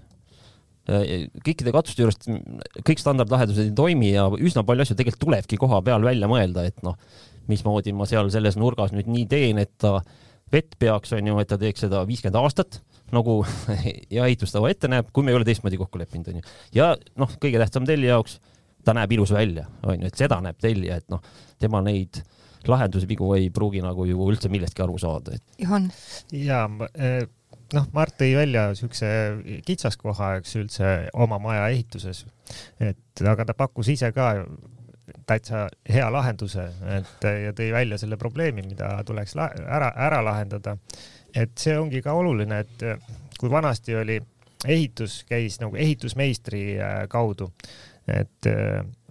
Äh, 0.91 1.29
kõikide 1.47 1.73
katuste 1.75 2.05
juures 2.05 2.19
kõik 2.83 3.01
standardlahendused 3.01 3.69
ei 3.71 3.77
toimi 3.77 4.13
ja 4.13 4.27
üsna 4.35 4.67
palju 4.67 4.85
asju 4.85 4.99
tegelikult 4.99 5.25
tulebki 5.29 5.59
koha 5.61 5.81
peal 5.87 6.05
välja 6.05 6.29
mõelda, 6.31 6.67
et 6.69 6.83
noh, 6.87 6.99
mismoodi 7.51 7.95
ma 7.97 8.07
seal 8.11 8.31
selles 8.35 8.59
nurgas 8.59 8.95
nüüd 8.95 9.09
nii 9.11 9.27
teen, 9.31 9.61
et 9.63 9.73
ta 9.83 10.01
vett 10.53 10.77
peaks, 10.79 11.13
on 11.17 11.27
ju, 11.27 11.39
et 11.41 11.51
ta 11.51 11.59
teeks 11.61 11.87
seda 11.87 12.03
viiskümmend 12.09 12.39
aastat, 12.43 12.81
nagu 13.13 13.41
ja 14.17 14.27
ehitustava 14.27 14.71
ette 14.73 14.91
näeb, 14.91 15.11
kui 15.13 15.25
me 15.25 15.33
ei 15.33 15.39
ole 15.39 15.49
teistmoodi 15.49 15.81
kokku 15.81 16.01
leppinud, 16.01 16.33
on 16.33 16.41
ju. 16.41 16.55
ja 16.79 16.93
noh, 17.21 17.35
kõige 17.43 17.61
tähtsam 17.63 17.89
tellija 17.89 18.19
jaoks, 18.19 18.39
ta 18.85 18.95
näeb 18.97 19.13
ilus 19.17 19.35
välja, 19.35 19.69
on 19.87 20.01
ju, 20.01 20.11
et 20.11 20.19
seda 20.19 20.41
näeb 20.45 20.59
tellija, 20.63 21.01
et 21.03 21.13
noh, 21.13 21.23
tema 21.63 21.83
neid 21.85 22.23
lahendusi, 22.69 23.09
vigu 23.11 23.33
ei 23.35 23.49
pruugi 23.51 23.83
nagu 23.83 24.07
ju 24.07 24.27
üldse 24.31 24.51
millestki 24.53 24.85
aru 24.85 24.99
saada, 25.03 25.37
et. 25.39 25.57
Juhan. 25.63 25.89
ja 26.37 26.65
eh, 26.95 27.25
noh, 27.77 27.89
Mart 27.97 28.17
tõi 28.21 28.35
välja 28.37 28.69
siukse 28.79 29.09
kitsaskoha, 29.67 30.37
eks 30.41 30.55
üldse 30.61 30.93
oma 31.13 31.41
maja 31.43 31.67
ehituses, 31.73 32.25
et 32.83 33.25
aga 33.29 33.49
ta 33.49 33.57
pakkus 33.59 33.91
ise 33.95 34.13
ka 34.15 34.33
täitsa 35.27 35.67
hea 35.89 36.07
lahenduse, 36.13 36.67
et 36.97 37.27
ja 37.45 37.53
tõi 37.57 37.71
välja 37.73 37.99
selle 38.01 38.19
probleemi, 38.21 38.65
mida 38.67 38.95
tuleks 39.07 39.37
ära, 39.37 39.93
ära 39.97 40.23
lahendada. 40.25 40.77
et 41.35 41.57
see 41.57 41.79
ongi 41.79 42.03
ka 42.03 42.13
oluline, 42.13 42.59
et 42.61 42.83
kui 43.41 43.51
vanasti 43.51 43.95
oli, 43.97 44.19
ehitus 44.69 45.23
käis 45.29 45.59
nagu 45.61 45.77
ehitusmeistri 45.77 46.65
äh, 46.79 46.99
kaudu, 47.09 47.53
et 48.09 48.51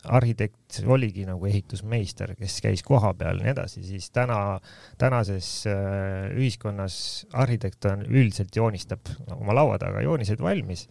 arhitekt 0.10 0.80
oligi 0.88 1.26
nagu 1.28 1.46
ehitusmeister, 1.46 2.34
kes 2.40 2.58
käis 2.64 2.82
kohapeal 2.86 3.42
ja 3.42 3.46
nii 3.46 3.52
edasi, 3.54 3.84
siis 3.86 4.10
täna, 4.14 4.60
tänases 5.02 5.50
äh, 5.70 6.32
ühiskonnas 6.34 6.96
arhitekt 7.38 7.86
on 7.92 8.06
üldiselt 8.08 8.56
joonistab 8.56 9.12
oma 9.36 9.56
laua 9.56 9.78
taga 9.82 10.02
joonised 10.02 10.42
valmis 10.42 10.88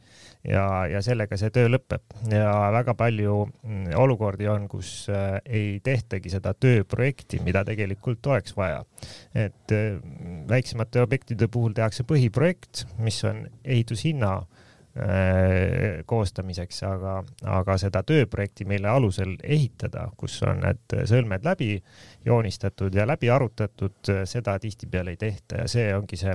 ja, 0.46 0.86
ja 0.90 1.02
sellega 1.02 1.38
see 1.40 1.50
töö 1.54 1.72
lõpeb 1.72 2.16
ja 2.30 2.52
väga 2.76 2.94
palju 2.98 3.36
mm, 3.48 3.90
olukordi 3.98 4.48
on, 4.52 4.68
kus 4.70 4.92
äh, 5.10 5.40
ei 5.44 5.80
tehtagi 5.84 6.30
seda 6.30 6.54
tööprojekti, 6.54 7.42
mida 7.46 7.64
tegelikult 7.66 8.30
oleks 8.30 8.54
vaja. 8.56 8.84
et 9.34 9.74
äh, 9.74 9.98
väiksemate 10.48 11.02
objektide 11.02 11.50
puhul 11.50 11.74
tehakse 11.74 12.06
põhiprojekt, 12.06 12.86
mis 13.02 13.24
on 13.26 13.46
ehitushinna 13.64 14.36
Äh, 14.40 14.59
koostamiseks, 16.06 16.80
aga, 16.82 17.12
aga 17.46 17.76
seda 17.78 18.02
tööprojekti, 18.06 18.64
mille 18.66 18.88
alusel 18.90 19.36
ehitada, 19.42 20.08
kus 20.18 20.40
on 20.42 20.64
need 20.64 20.96
sõlmed 21.06 21.44
läbi 21.46 21.76
joonistatud 22.26 22.94
ja 22.98 23.06
läbi 23.06 23.30
arutatud, 23.30 24.10
seda 24.26 24.56
tihtipeale 24.58 25.14
ei 25.14 25.20
tehta 25.20 25.62
ja 25.62 25.68
see 25.70 25.92
ongi 25.94 26.18
see, 26.18 26.34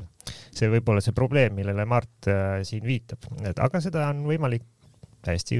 see 0.55 0.69
võib-olla 0.71 1.03
see 1.03 1.15
probleem, 1.17 1.57
millele 1.57 1.85
Mart 1.89 2.29
äh, 2.31 2.61
siin 2.67 2.85
viitab, 2.87 3.27
et 3.43 3.59
aga 3.59 3.81
seda 3.83 4.07
on 4.13 4.23
võimalik 4.29 4.63
täiesti 5.25 5.59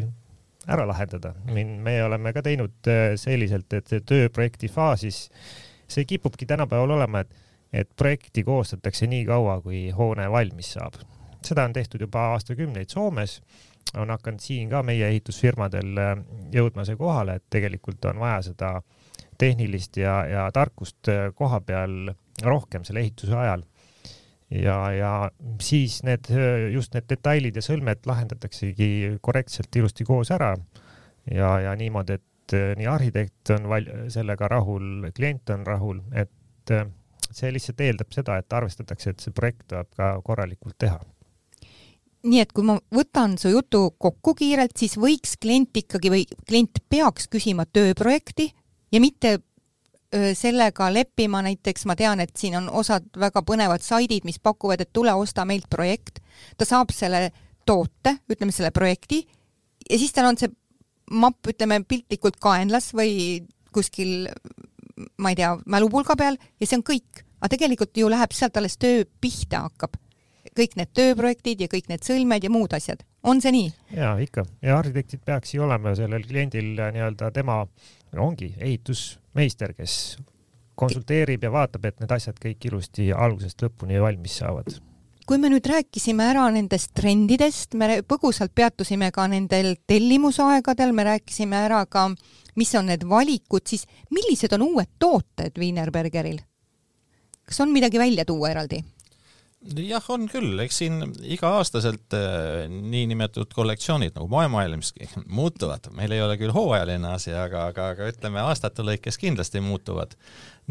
ära 0.71 0.85
lahendada. 0.87 1.33
me 1.51 1.97
oleme 2.03 2.33
ka 2.33 2.41
teinud 2.45 2.87
äh, 2.87 3.17
selliselt, 3.19 3.73
et 3.73 3.91
tööprojekti 4.05 4.71
faasis, 4.71 5.25
see 5.87 6.07
kipubki 6.07 6.47
tänapäeval 6.47 6.95
olema, 6.95 7.25
et, 7.25 7.35
et 7.73 7.91
projekti 7.97 8.43
koostatakse 8.47 9.07
nii 9.11 9.25
kaua, 9.27 9.59
kui 9.61 9.89
hoone 9.91 10.31
valmis 10.31 10.71
saab 10.77 11.03
seda 11.45 11.65
on 11.67 11.73
tehtud 11.73 12.01
juba 12.01 12.29
aastakümneid 12.33 12.89
Soomes, 12.89 13.39
on 13.97 14.09
hakanud 14.09 14.41
siin 14.41 14.69
ka 14.69 14.81
meie 14.83 15.07
ehitusfirmadel 15.11 16.01
äh, 16.01 16.15
jõudma 16.53 16.85
see 16.87 16.97
kohale, 16.99 17.37
et 17.39 17.45
tegelikult 17.53 18.05
on 18.09 18.19
vaja 18.23 18.41
seda 18.49 18.71
tehnilist 19.39 19.99
ja, 19.99 20.17
ja 20.29 20.45
tarkust 20.55 21.11
äh, 21.11 21.29
koha 21.35 21.61
peal 21.65 22.11
rohkem 22.43 22.83
selle 22.87 23.03
ehituse 23.05 23.35
ajal. 23.37 23.63
ja, 24.49 24.77
ja 24.91 25.11
siis 25.61 26.01
need, 26.03 26.29
äh, 26.31 26.67
just 26.73 26.93
need 26.97 27.07
detailid 27.09 27.55
ja 27.55 27.63
sõlmed 27.65 28.05
lahendataksegi 28.05 29.17
korrektselt 29.21 29.75
ilusti 29.75 30.05
koos 30.05 30.31
ära 30.31 30.55
ja, 31.31 31.59
ja 31.59 31.75
niimoodi, 31.75 32.19
et 32.19 32.57
nii 32.77 32.87
arhitekt 32.87 33.55
on 33.55 33.69
val-, 33.69 33.89
sellega 34.13 34.47
rahul, 34.51 35.09
klient 35.17 35.49
on 35.49 35.65
rahul, 35.65 36.03
et 36.13 36.73
see 37.33 37.49
lihtsalt 37.51 37.81
eeldab 37.81 38.13
seda, 38.13 38.37
et 38.37 38.53
arvestatakse, 38.53 39.15
et 39.15 39.23
see 39.23 39.33
projekt 39.33 39.65
tuleb 39.71 39.89
ka 39.97 40.11
korralikult 40.25 40.77
teha 40.81 40.99
nii 42.25 42.41
et 42.41 42.53
kui 42.55 42.65
ma 42.65 42.77
võtan 42.93 43.37
su 43.37 43.51
jutu 43.53 43.91
kokku 44.01 44.33
kiirelt, 44.37 44.75
siis 44.77 44.97
võiks 44.97 45.35
klient 45.41 45.77
ikkagi 45.77 46.11
või 46.11 46.23
klient 46.47 46.81
peaks 46.89 47.29
küsima 47.31 47.67
tööprojekti 47.69 48.49
ja 48.91 49.01
mitte 49.03 49.37
sellega 50.37 50.87
leppima, 50.93 51.41
näiteks 51.45 51.85
ma 51.89 51.95
tean, 51.99 52.21
et 52.23 52.35
siin 52.37 52.55
on 52.59 52.69
osad 52.69 53.07
väga 53.19 53.41
põnevad 53.45 53.83
saidid, 53.83 54.23
mis 54.27 54.39
pakuvad, 54.39 54.81
et 54.81 54.93
tule 54.93 55.13
osta 55.13 55.45
meilt 55.45 55.67
projekt, 55.69 56.21
ta 56.57 56.67
saab 56.67 56.93
selle 56.95 57.29
toote, 57.67 58.17
ütleme 58.31 58.53
selle 58.55 58.71
projekti, 58.71 59.25
ja 59.89 59.99
siis 59.99 60.13
tal 60.15 60.29
on 60.29 60.39
see 60.39 60.51
mapp, 61.11 61.41
ütleme 61.49 61.81
piltlikult 61.87 62.39
kaenlas 62.41 62.91
või 62.95 63.43
kuskil 63.75 64.29
ma 65.19 65.33
ei 65.33 65.37
tea, 65.37 65.51
mälupulga 65.67 66.15
peal 66.17 66.37
ja 66.39 66.67
see 66.67 66.79
on 66.79 66.85
kõik. 66.87 67.23
aga 67.41 67.51
tegelikult 67.51 67.97
ju 67.99 68.07
läheb 68.09 68.31
sealt 68.33 68.57
alles 68.57 68.77
töö 68.81 69.03
pihta 69.21 69.65
hakkab. 69.67 69.97
Kõik 70.55 70.77
need 70.79 70.91
tööprojektid 70.95 71.65
ja 71.65 71.71
kõik 71.71 71.89
need 71.91 72.05
sõlmed 72.05 72.43
ja 72.43 72.51
muud 72.53 72.73
asjad. 72.73 73.03
on 73.23 73.41
see 73.41 73.51
nii? 73.55 73.73
jaa, 73.97 74.15
ikka. 74.23 74.45
ja 74.61 74.79
arhitektid 74.79 75.23
peaks 75.25 75.53
ju 75.53 75.63
olema 75.63 75.95
sellel 75.95 76.23
kliendil 76.27 76.73
nii-öelda 76.79 77.31
tema, 77.35 77.61
ongi 78.17 78.53
ehitusmeister, 78.57 79.73
kes 79.73 80.17
konsulteerib 80.75 81.43
ja 81.43 81.51
vaatab, 81.51 81.85
et 81.85 81.99
need 81.99 82.11
asjad 82.11 82.39
kõik 82.41 82.67
ilusti 82.69 83.11
algusest 83.13 83.63
lõpuni 83.63 84.01
valmis 84.01 84.41
saavad 84.43 84.75
kui 85.25 85.39
me 85.41 85.49
nüüd 85.49 85.65
rääkisime 85.65 86.21
ära 86.29 86.43
nendest 86.53 86.91
trendidest, 86.93 87.73
me 87.73 88.01
põgusalt 88.05 88.51
peatusime 88.53 89.09
ka 89.13 89.25
nendel 89.25 89.71
tellimusaegadel, 89.89 90.91
me 90.93 91.05
rääkisime 91.07 91.63
ära 91.65 91.79
ka, 91.89 92.11
mis 92.55 92.73
on 92.77 92.91
need 92.91 93.07
valikud, 93.09 93.65
siis 93.65 93.87
millised 94.13 94.53
on 94.53 94.67
uued 94.69 94.91
tooted 94.99 95.57
Wienerbergeril? 95.57 96.43
kas 97.45 97.61
on 97.61 97.73
midagi 97.73 97.99
välja 98.01 98.25
tuua 98.25 98.49
eraldi? 98.53 98.79
Jah, 99.63 100.03
on 100.13 100.27
küll, 100.29 100.57
eks 100.61 100.79
siin 100.81 100.99
iga-aastaselt 101.25 102.13
äh, 102.15 102.65
niinimetatud 102.69 103.53
kollektsioonid 103.55 104.15
nagu 104.15 104.27
moemaailmski 104.29 105.09
muutuvad, 105.39 105.89
meil 105.97 106.13
ei 106.13 106.21
ole 106.21 106.37
küll 106.41 106.53
hooajaline 106.55 107.09
asi, 107.15 107.33
aga, 107.33 107.67
aga, 107.71 107.89
aga 107.95 108.09
ütleme 108.11 108.43
aastate 108.43 108.85
lõikes 108.85 109.17
kindlasti 109.21 109.63
muutuvad. 109.65 110.15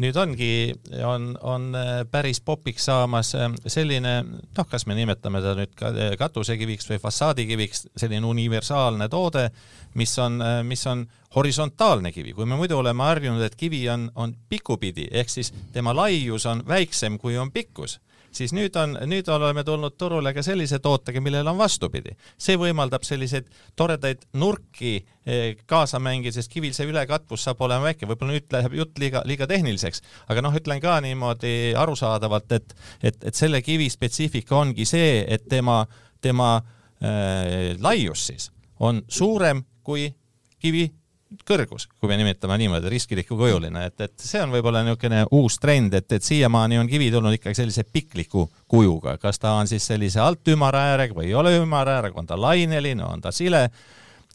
nüüd 0.01 0.17
ongi, 0.19 0.75
on, 1.07 1.33
on 1.41 1.67
äh, 1.75 1.91
päris 2.11 2.41
popiks 2.43 2.87
saamas 2.87 3.33
äh, 3.35 3.49
selline, 3.67 4.15
noh, 4.57 4.69
kas 4.71 4.87
me 4.87 4.95
nimetame 4.95 5.41
ta 5.43 5.55
nüüd 5.57 5.75
ka 5.75 5.91
katusekiviks 6.19 6.89
või 6.91 7.01
fassaadikiviks, 7.03 7.87
selline 7.97 8.27
universaalne 8.27 9.09
toode, 9.09 9.49
mis 9.95 10.17
on, 10.19 10.41
mis 10.67 10.83
on 10.91 11.05
horisontaalne 11.35 12.11
kivi, 12.15 12.33
kui 12.35 12.47
me 12.47 12.55
muidu 12.59 12.79
oleme 12.79 13.03
harjunud, 13.03 13.43
et 13.43 13.55
kivi 13.59 13.85
on, 13.91 14.09
on 14.15 14.35
pikupidi, 14.49 15.09
ehk 15.11 15.31
siis 15.31 15.53
tema 15.75 15.95
laius 15.95 16.45
on 16.47 16.63
väiksem, 16.67 17.19
kui 17.19 17.37
on 17.39 17.51
pikkus 17.51 17.99
siis 18.35 18.53
nüüd 18.55 18.75
on, 18.79 18.97
nüüd 19.09 19.27
oleme 19.31 19.63
tulnud 19.65 19.95
turule 19.99 20.33
ka 20.35 20.43
sellise 20.45 20.79
tootega, 20.83 21.21
millel 21.23 21.47
on 21.47 21.57
vastupidi. 21.57 22.15
see 22.37 22.57
võimaldab 22.59 23.03
selliseid 23.07 23.47
toredaid 23.75 24.25
nurki 24.33 24.95
eh, 25.25 25.55
kaasa 25.65 25.99
mängida, 25.99 26.35
sest 26.35 26.51
kivil 26.51 26.73
see 26.75 26.89
ülekatvus 26.89 27.47
saab 27.47 27.61
olema 27.65 27.89
väike, 27.89 28.07
võib-olla 28.09 28.35
nüüd 28.35 28.51
läheb 28.51 28.77
jutt 28.81 28.99
liiga, 28.99 29.23
liiga 29.25 29.47
tehniliseks, 29.47 30.03
aga 30.27 30.43
noh, 30.45 30.55
ütlen 30.55 30.81
ka 30.83 30.97
niimoodi 31.05 31.73
arusaadavalt, 31.79 32.51
et, 32.59 32.75
et, 33.01 33.23
et 33.23 33.35
selle 33.35 33.61
kivi 33.65 33.89
spetsiifika 33.89 34.57
ongi 34.57 34.85
see, 34.89 35.23
et 35.27 35.47
tema, 35.49 35.83
tema 36.21 36.57
äh, 36.59 37.73
laius 37.79 38.27
siis 38.31 38.51
on 38.79 39.01
suurem 39.07 39.63
kui 39.83 40.09
kivi 40.59 40.89
kõrgus, 41.47 41.87
kui 41.99 42.09
me 42.11 42.17
nimetame 42.19 42.57
niimoodi, 42.61 42.89
riskiliku 42.91 43.37
kujuline, 43.39 43.85
et, 43.89 43.99
et 44.07 44.15
see 44.21 44.41
on 44.43 44.53
võib-olla 44.53 44.83
niisugune 44.85 45.25
uus 45.35 45.59
trend, 45.61 45.93
et, 45.97 46.07
et 46.17 46.23
siiamaani 46.23 46.79
on 46.81 46.89
kivi 46.89 47.11
tulnud 47.13 47.35
ikkagi 47.37 47.61
sellise 47.61 47.85
pikliku 47.89 48.47
kujuga, 48.71 49.17
kas 49.21 49.41
ta 49.41 49.57
on 49.59 49.69
siis 49.69 49.85
sellise 49.87 50.21
alt 50.23 50.47
ümara 50.53 50.87
äärega 50.93 51.17
või 51.17 51.29
ei 51.29 51.37
ole 51.37 51.57
ümara 51.59 51.99
äärega, 51.99 52.19
on 52.21 52.29
ta 52.29 52.39
laineline, 52.39 53.03
on 53.03 53.23
ta 53.23 53.33
sile 53.35 53.67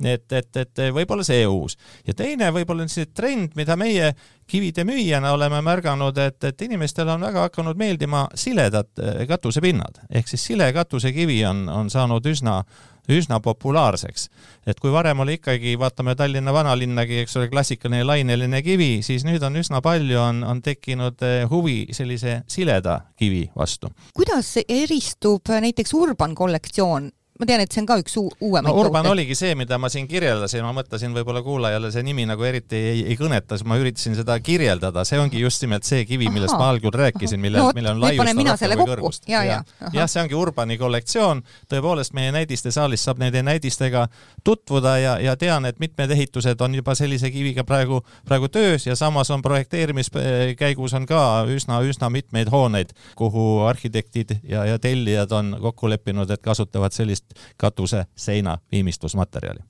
et, 0.04 0.32
et, 0.32 0.56
et 0.56 0.82
võib-olla 0.94 1.24
see 1.26 1.44
uus. 1.46 1.76
ja 2.06 2.14
teine 2.16 2.50
võib-olla 2.54 2.86
on 2.86 2.92
see 2.92 3.08
trend, 3.14 3.54
mida 3.58 3.76
meie 3.76 4.12
kivide 4.50 4.84
müüjana 4.88 5.32
oleme 5.36 5.60
märganud, 5.62 6.16
et, 6.18 6.38
et 6.44 6.62
inimestele 6.66 7.12
on 7.12 7.26
väga 7.28 7.46
hakanud 7.48 7.78
meeldima 7.78 8.26
siledad 8.34 8.90
katusepinnad 9.28 10.02
ehk 10.10 10.30
siis 10.30 10.46
sile 10.52 10.70
katusekivi 10.72 11.42
on, 11.50 11.68
on 11.68 11.90
saanud 11.92 12.26
üsna 12.26 12.60
üsna 13.08 13.40
populaarseks. 13.40 14.28
et 14.66 14.80
kui 14.80 14.92
varem 14.92 15.20
oli 15.20 15.38
ikkagi, 15.38 15.76
vaatame 15.78 16.14
Tallinna 16.14 16.52
vanalinnagi, 16.52 17.22
eks 17.24 17.36
ole, 17.36 17.48
klassikaline 17.48 18.04
laineline 18.04 18.62
kivi, 18.62 19.00
siis 19.02 19.24
nüüd 19.24 19.42
on 19.46 19.56
üsna 19.56 19.80
palju, 19.80 20.18
on, 20.20 20.44
on 20.44 20.62
tekkinud 20.62 21.22
eh, 21.26 21.44
huvi 21.50 21.86
sellise 21.96 22.42
sileda 22.48 23.00
kivi 23.16 23.48
vastu. 23.56 23.92
kuidas 24.14 24.56
eristub 24.68 25.48
näiteks 25.48 25.94
Urban 25.94 26.34
kollektsioon 26.34 27.10
ma 27.40 27.48
tean, 27.48 27.62
et 27.64 27.72
see 27.72 27.80
on 27.80 27.88
ka 27.88 27.96
üks 28.02 28.16
uuemaid 28.20 28.68
no, 28.68 28.74
Urban 28.82 29.06
toote. 29.06 29.14
oligi 29.16 29.36
see, 29.38 29.54
mida 29.58 29.78
ma 29.80 29.88
siin 29.92 30.06
kirjeldasin, 30.10 30.62
ma 30.66 30.74
mõtlesin 30.76 31.14
võib-olla 31.16 31.40
kuulajale 31.44 31.90
see 31.94 32.04
nimi 32.04 32.26
nagu 32.28 32.44
eriti 32.44 32.76
ei, 32.76 33.04
ei 33.12 33.16
kõneta, 33.18 33.56
siis 33.56 33.68
ma 33.68 33.78
üritasin 33.80 34.18
seda 34.18 34.36
kirjeldada, 34.44 35.04
see 35.08 35.20
ongi 35.20 35.40
just 35.40 35.64
nimelt 35.64 35.88
see 35.88 36.04
kivi, 36.08 36.28
millest 36.32 36.56
ma 36.60 36.68
algul 36.74 36.92
rääkisin, 36.94 37.40
mille 37.40 37.62
no,, 37.62 37.70
millel 37.76 37.96
on 37.96 38.04
laiust 38.04 38.20
rohkem 38.20 38.76
kui 38.76 38.90
kõrgust. 38.92 39.28
ja, 39.30 39.42
ja, 39.46 39.60
jah, 39.94 40.10
see 40.10 40.22
ongi 40.24 40.36
Urbani 40.36 40.76
kollektsioon, 40.80 41.40
tõepoolest 41.72 42.14
meie 42.18 42.34
näidistesaalis 42.36 43.06
saab 43.08 43.22
nende 43.24 43.42
näidistega 43.46 44.06
tutvuda 44.44 44.96
ja, 45.00 45.16
ja 45.24 45.36
tean, 45.40 45.64
et 45.70 45.80
mitmed 45.80 46.12
ehitused 46.12 46.60
on 46.60 46.76
juba 46.76 46.94
sellise 46.98 47.32
kiviga 47.32 47.64
praegu, 47.64 48.02
praegu 48.28 48.52
töös 48.52 48.84
ja 48.86 48.96
samas 48.98 49.32
on 49.32 49.42
projekteerimiskäigus 49.42 50.94
on 50.98 51.08
ka 51.08 51.22
üsna-üsna 51.48 52.12
mitmeid 52.12 52.52
hooneid, 52.52 52.92
kuhu 53.16 53.64
arhitektid 53.70 54.36
ja, 54.44 54.66
ja 54.68 54.78
tellijad 54.78 55.32
on 55.32 55.56
kokku 55.60 55.88
leppinud, 55.90 56.30
et 56.30 56.44
kasutavad 56.44 56.92
sellist 56.92 57.29
katuse 57.56 58.06
seina 58.16 58.58
viimistlusmaterjali 58.72 59.66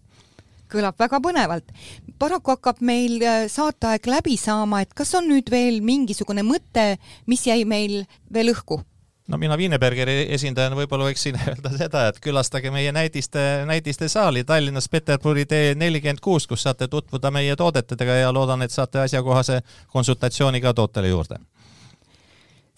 kõlab 0.70 0.98
väga 0.98 1.18
põnevalt. 1.22 1.72
paraku 2.18 2.54
hakkab 2.54 2.80
meil 2.80 3.18
äh, 3.22 3.48
saateaeg 3.50 4.06
läbi 4.06 4.36
saama, 4.38 4.82
et 4.84 4.94
kas 4.94 5.14
on 5.18 5.26
nüüd 5.28 5.50
veel 5.50 5.80
mingisugune 5.82 6.44
mõte, 6.46 6.94
mis 7.26 7.46
jäi 7.46 7.64
meil 7.64 8.04
veel 8.32 8.54
õhku? 8.54 8.80
no 9.30 9.38
mina 9.38 9.56
Wienerbergeri 9.58 10.26
esindajana 10.34 10.78
võib-olla 10.78 11.08
võiksin 11.10 11.38
öelda 11.48 11.72
seda, 11.76 12.06
et 12.10 12.20
külastage 12.22 12.70
meie 12.74 12.92
näidiste, 12.92 13.64
näidistesaali 13.66 14.44
Tallinnas 14.44 14.88
Peterburi 14.88 15.46
tee 15.46 15.74
nelikümmend 15.78 16.22
kuus, 16.22 16.46
kus 16.50 16.66
saate 16.66 16.88
tutvuda 16.88 17.30
meie 17.34 17.56
toodetega 17.56 18.20
ja 18.22 18.34
loodan, 18.34 18.62
et 18.62 18.74
saate 18.74 19.02
asjakohase 19.06 19.60
konsultatsiooni 19.92 20.60
ka 20.60 20.74
tootele 20.74 21.14
juurde 21.14 21.40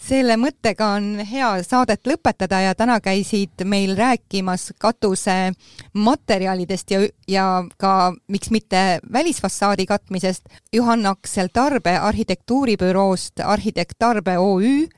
selle 0.02 0.36
mõttega 0.40 0.88
on 0.96 1.20
hea 1.26 1.48
saadet 1.66 2.06
lõpetada 2.08 2.60
ja 2.64 2.74
täna 2.74 2.98
käisid 3.02 3.62
meil 3.68 3.94
rääkimas 3.98 4.72
katuse 4.82 5.52
materjalidest 5.94 6.90
ja, 6.90 7.00
ja 7.28 7.46
ka 7.78 8.12
miks 8.28 8.50
mitte 8.50 9.00
välisfassaadi 9.12 9.86
katmisest 9.86 10.48
Juhan 10.72 11.06
Aksel 11.06 11.52
Tarbe 11.52 11.96
arhitektuuribüroost 11.98 13.44
Arhitekt 13.44 13.98
Tarbe 13.98 14.38
OÜ, 14.38 14.88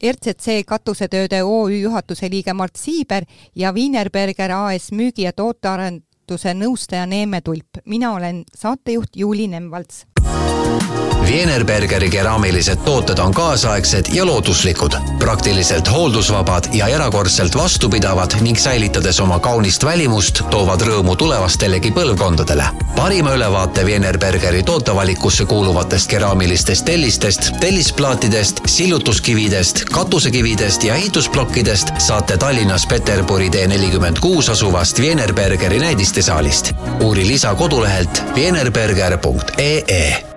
RCC 0.00 0.64
katusetööde 0.66 1.42
OÜ 1.44 1.80
juhatuse 1.82 2.30
liige 2.30 2.52
Mart 2.52 2.76
Siiber 2.76 3.26
ja 3.54 3.72
Wienerberger 3.72 4.52
AS 4.56 4.90
müügi- 4.92 5.28
ja 5.28 5.32
tootearenduse 5.32 6.54
nõustaja 6.54 7.06
Neeme 7.06 7.40
Tulp. 7.40 7.84
mina 7.84 8.14
olen 8.14 8.44
saatejuht 8.54 9.16
Juuli 9.16 9.48
Nemvalts 9.48 10.06
Wienerbergeri 11.30 12.10
keraamilised 12.10 12.76
tooted 12.76 13.18
on 13.18 13.34
kaasaegsed 13.34 14.04
ja 14.12 14.26
looduslikud, 14.26 14.92
praktiliselt 15.18 15.90
hooldusvabad 15.90 16.64
ja 16.72 16.86
erakordselt 16.86 17.56
vastupidavad 17.56 18.34
ning 18.40 18.58
säilitades 18.58 19.20
oma 19.20 19.38
kaunist 19.38 19.84
välimust, 19.84 20.40
toovad 20.50 20.82
rõõmu 20.82 21.14
tulevastelegi 21.16 21.92
põlvkondadele. 21.94 22.64
parima 22.96 23.34
ülevaate 23.34 23.84
Wienerbergeri 23.84 24.62
tootevalikusse 24.62 25.44
kuuluvatest 25.44 26.10
keraamilistest 26.10 26.84
tellistest, 26.84 27.52
tellisplaatidest, 27.60 28.60
sillutuskividest, 28.66 29.84
katusekividest 29.84 30.84
ja 30.84 30.94
ehitusplokkidest 30.94 31.94
saate 31.98 32.36
Tallinnas 32.36 32.86
Peterburi 32.86 33.50
tee 33.50 33.66
nelikümmend 33.66 34.18
kuus 34.18 34.48
asuvast 34.48 34.98
Wienerbergeri 34.98 35.78
näidistesaalist. 35.78 36.72
uuri 37.00 37.26
lisa 37.26 37.54
kodulehelt 37.54 38.22
wienerberger.ee 38.34 40.29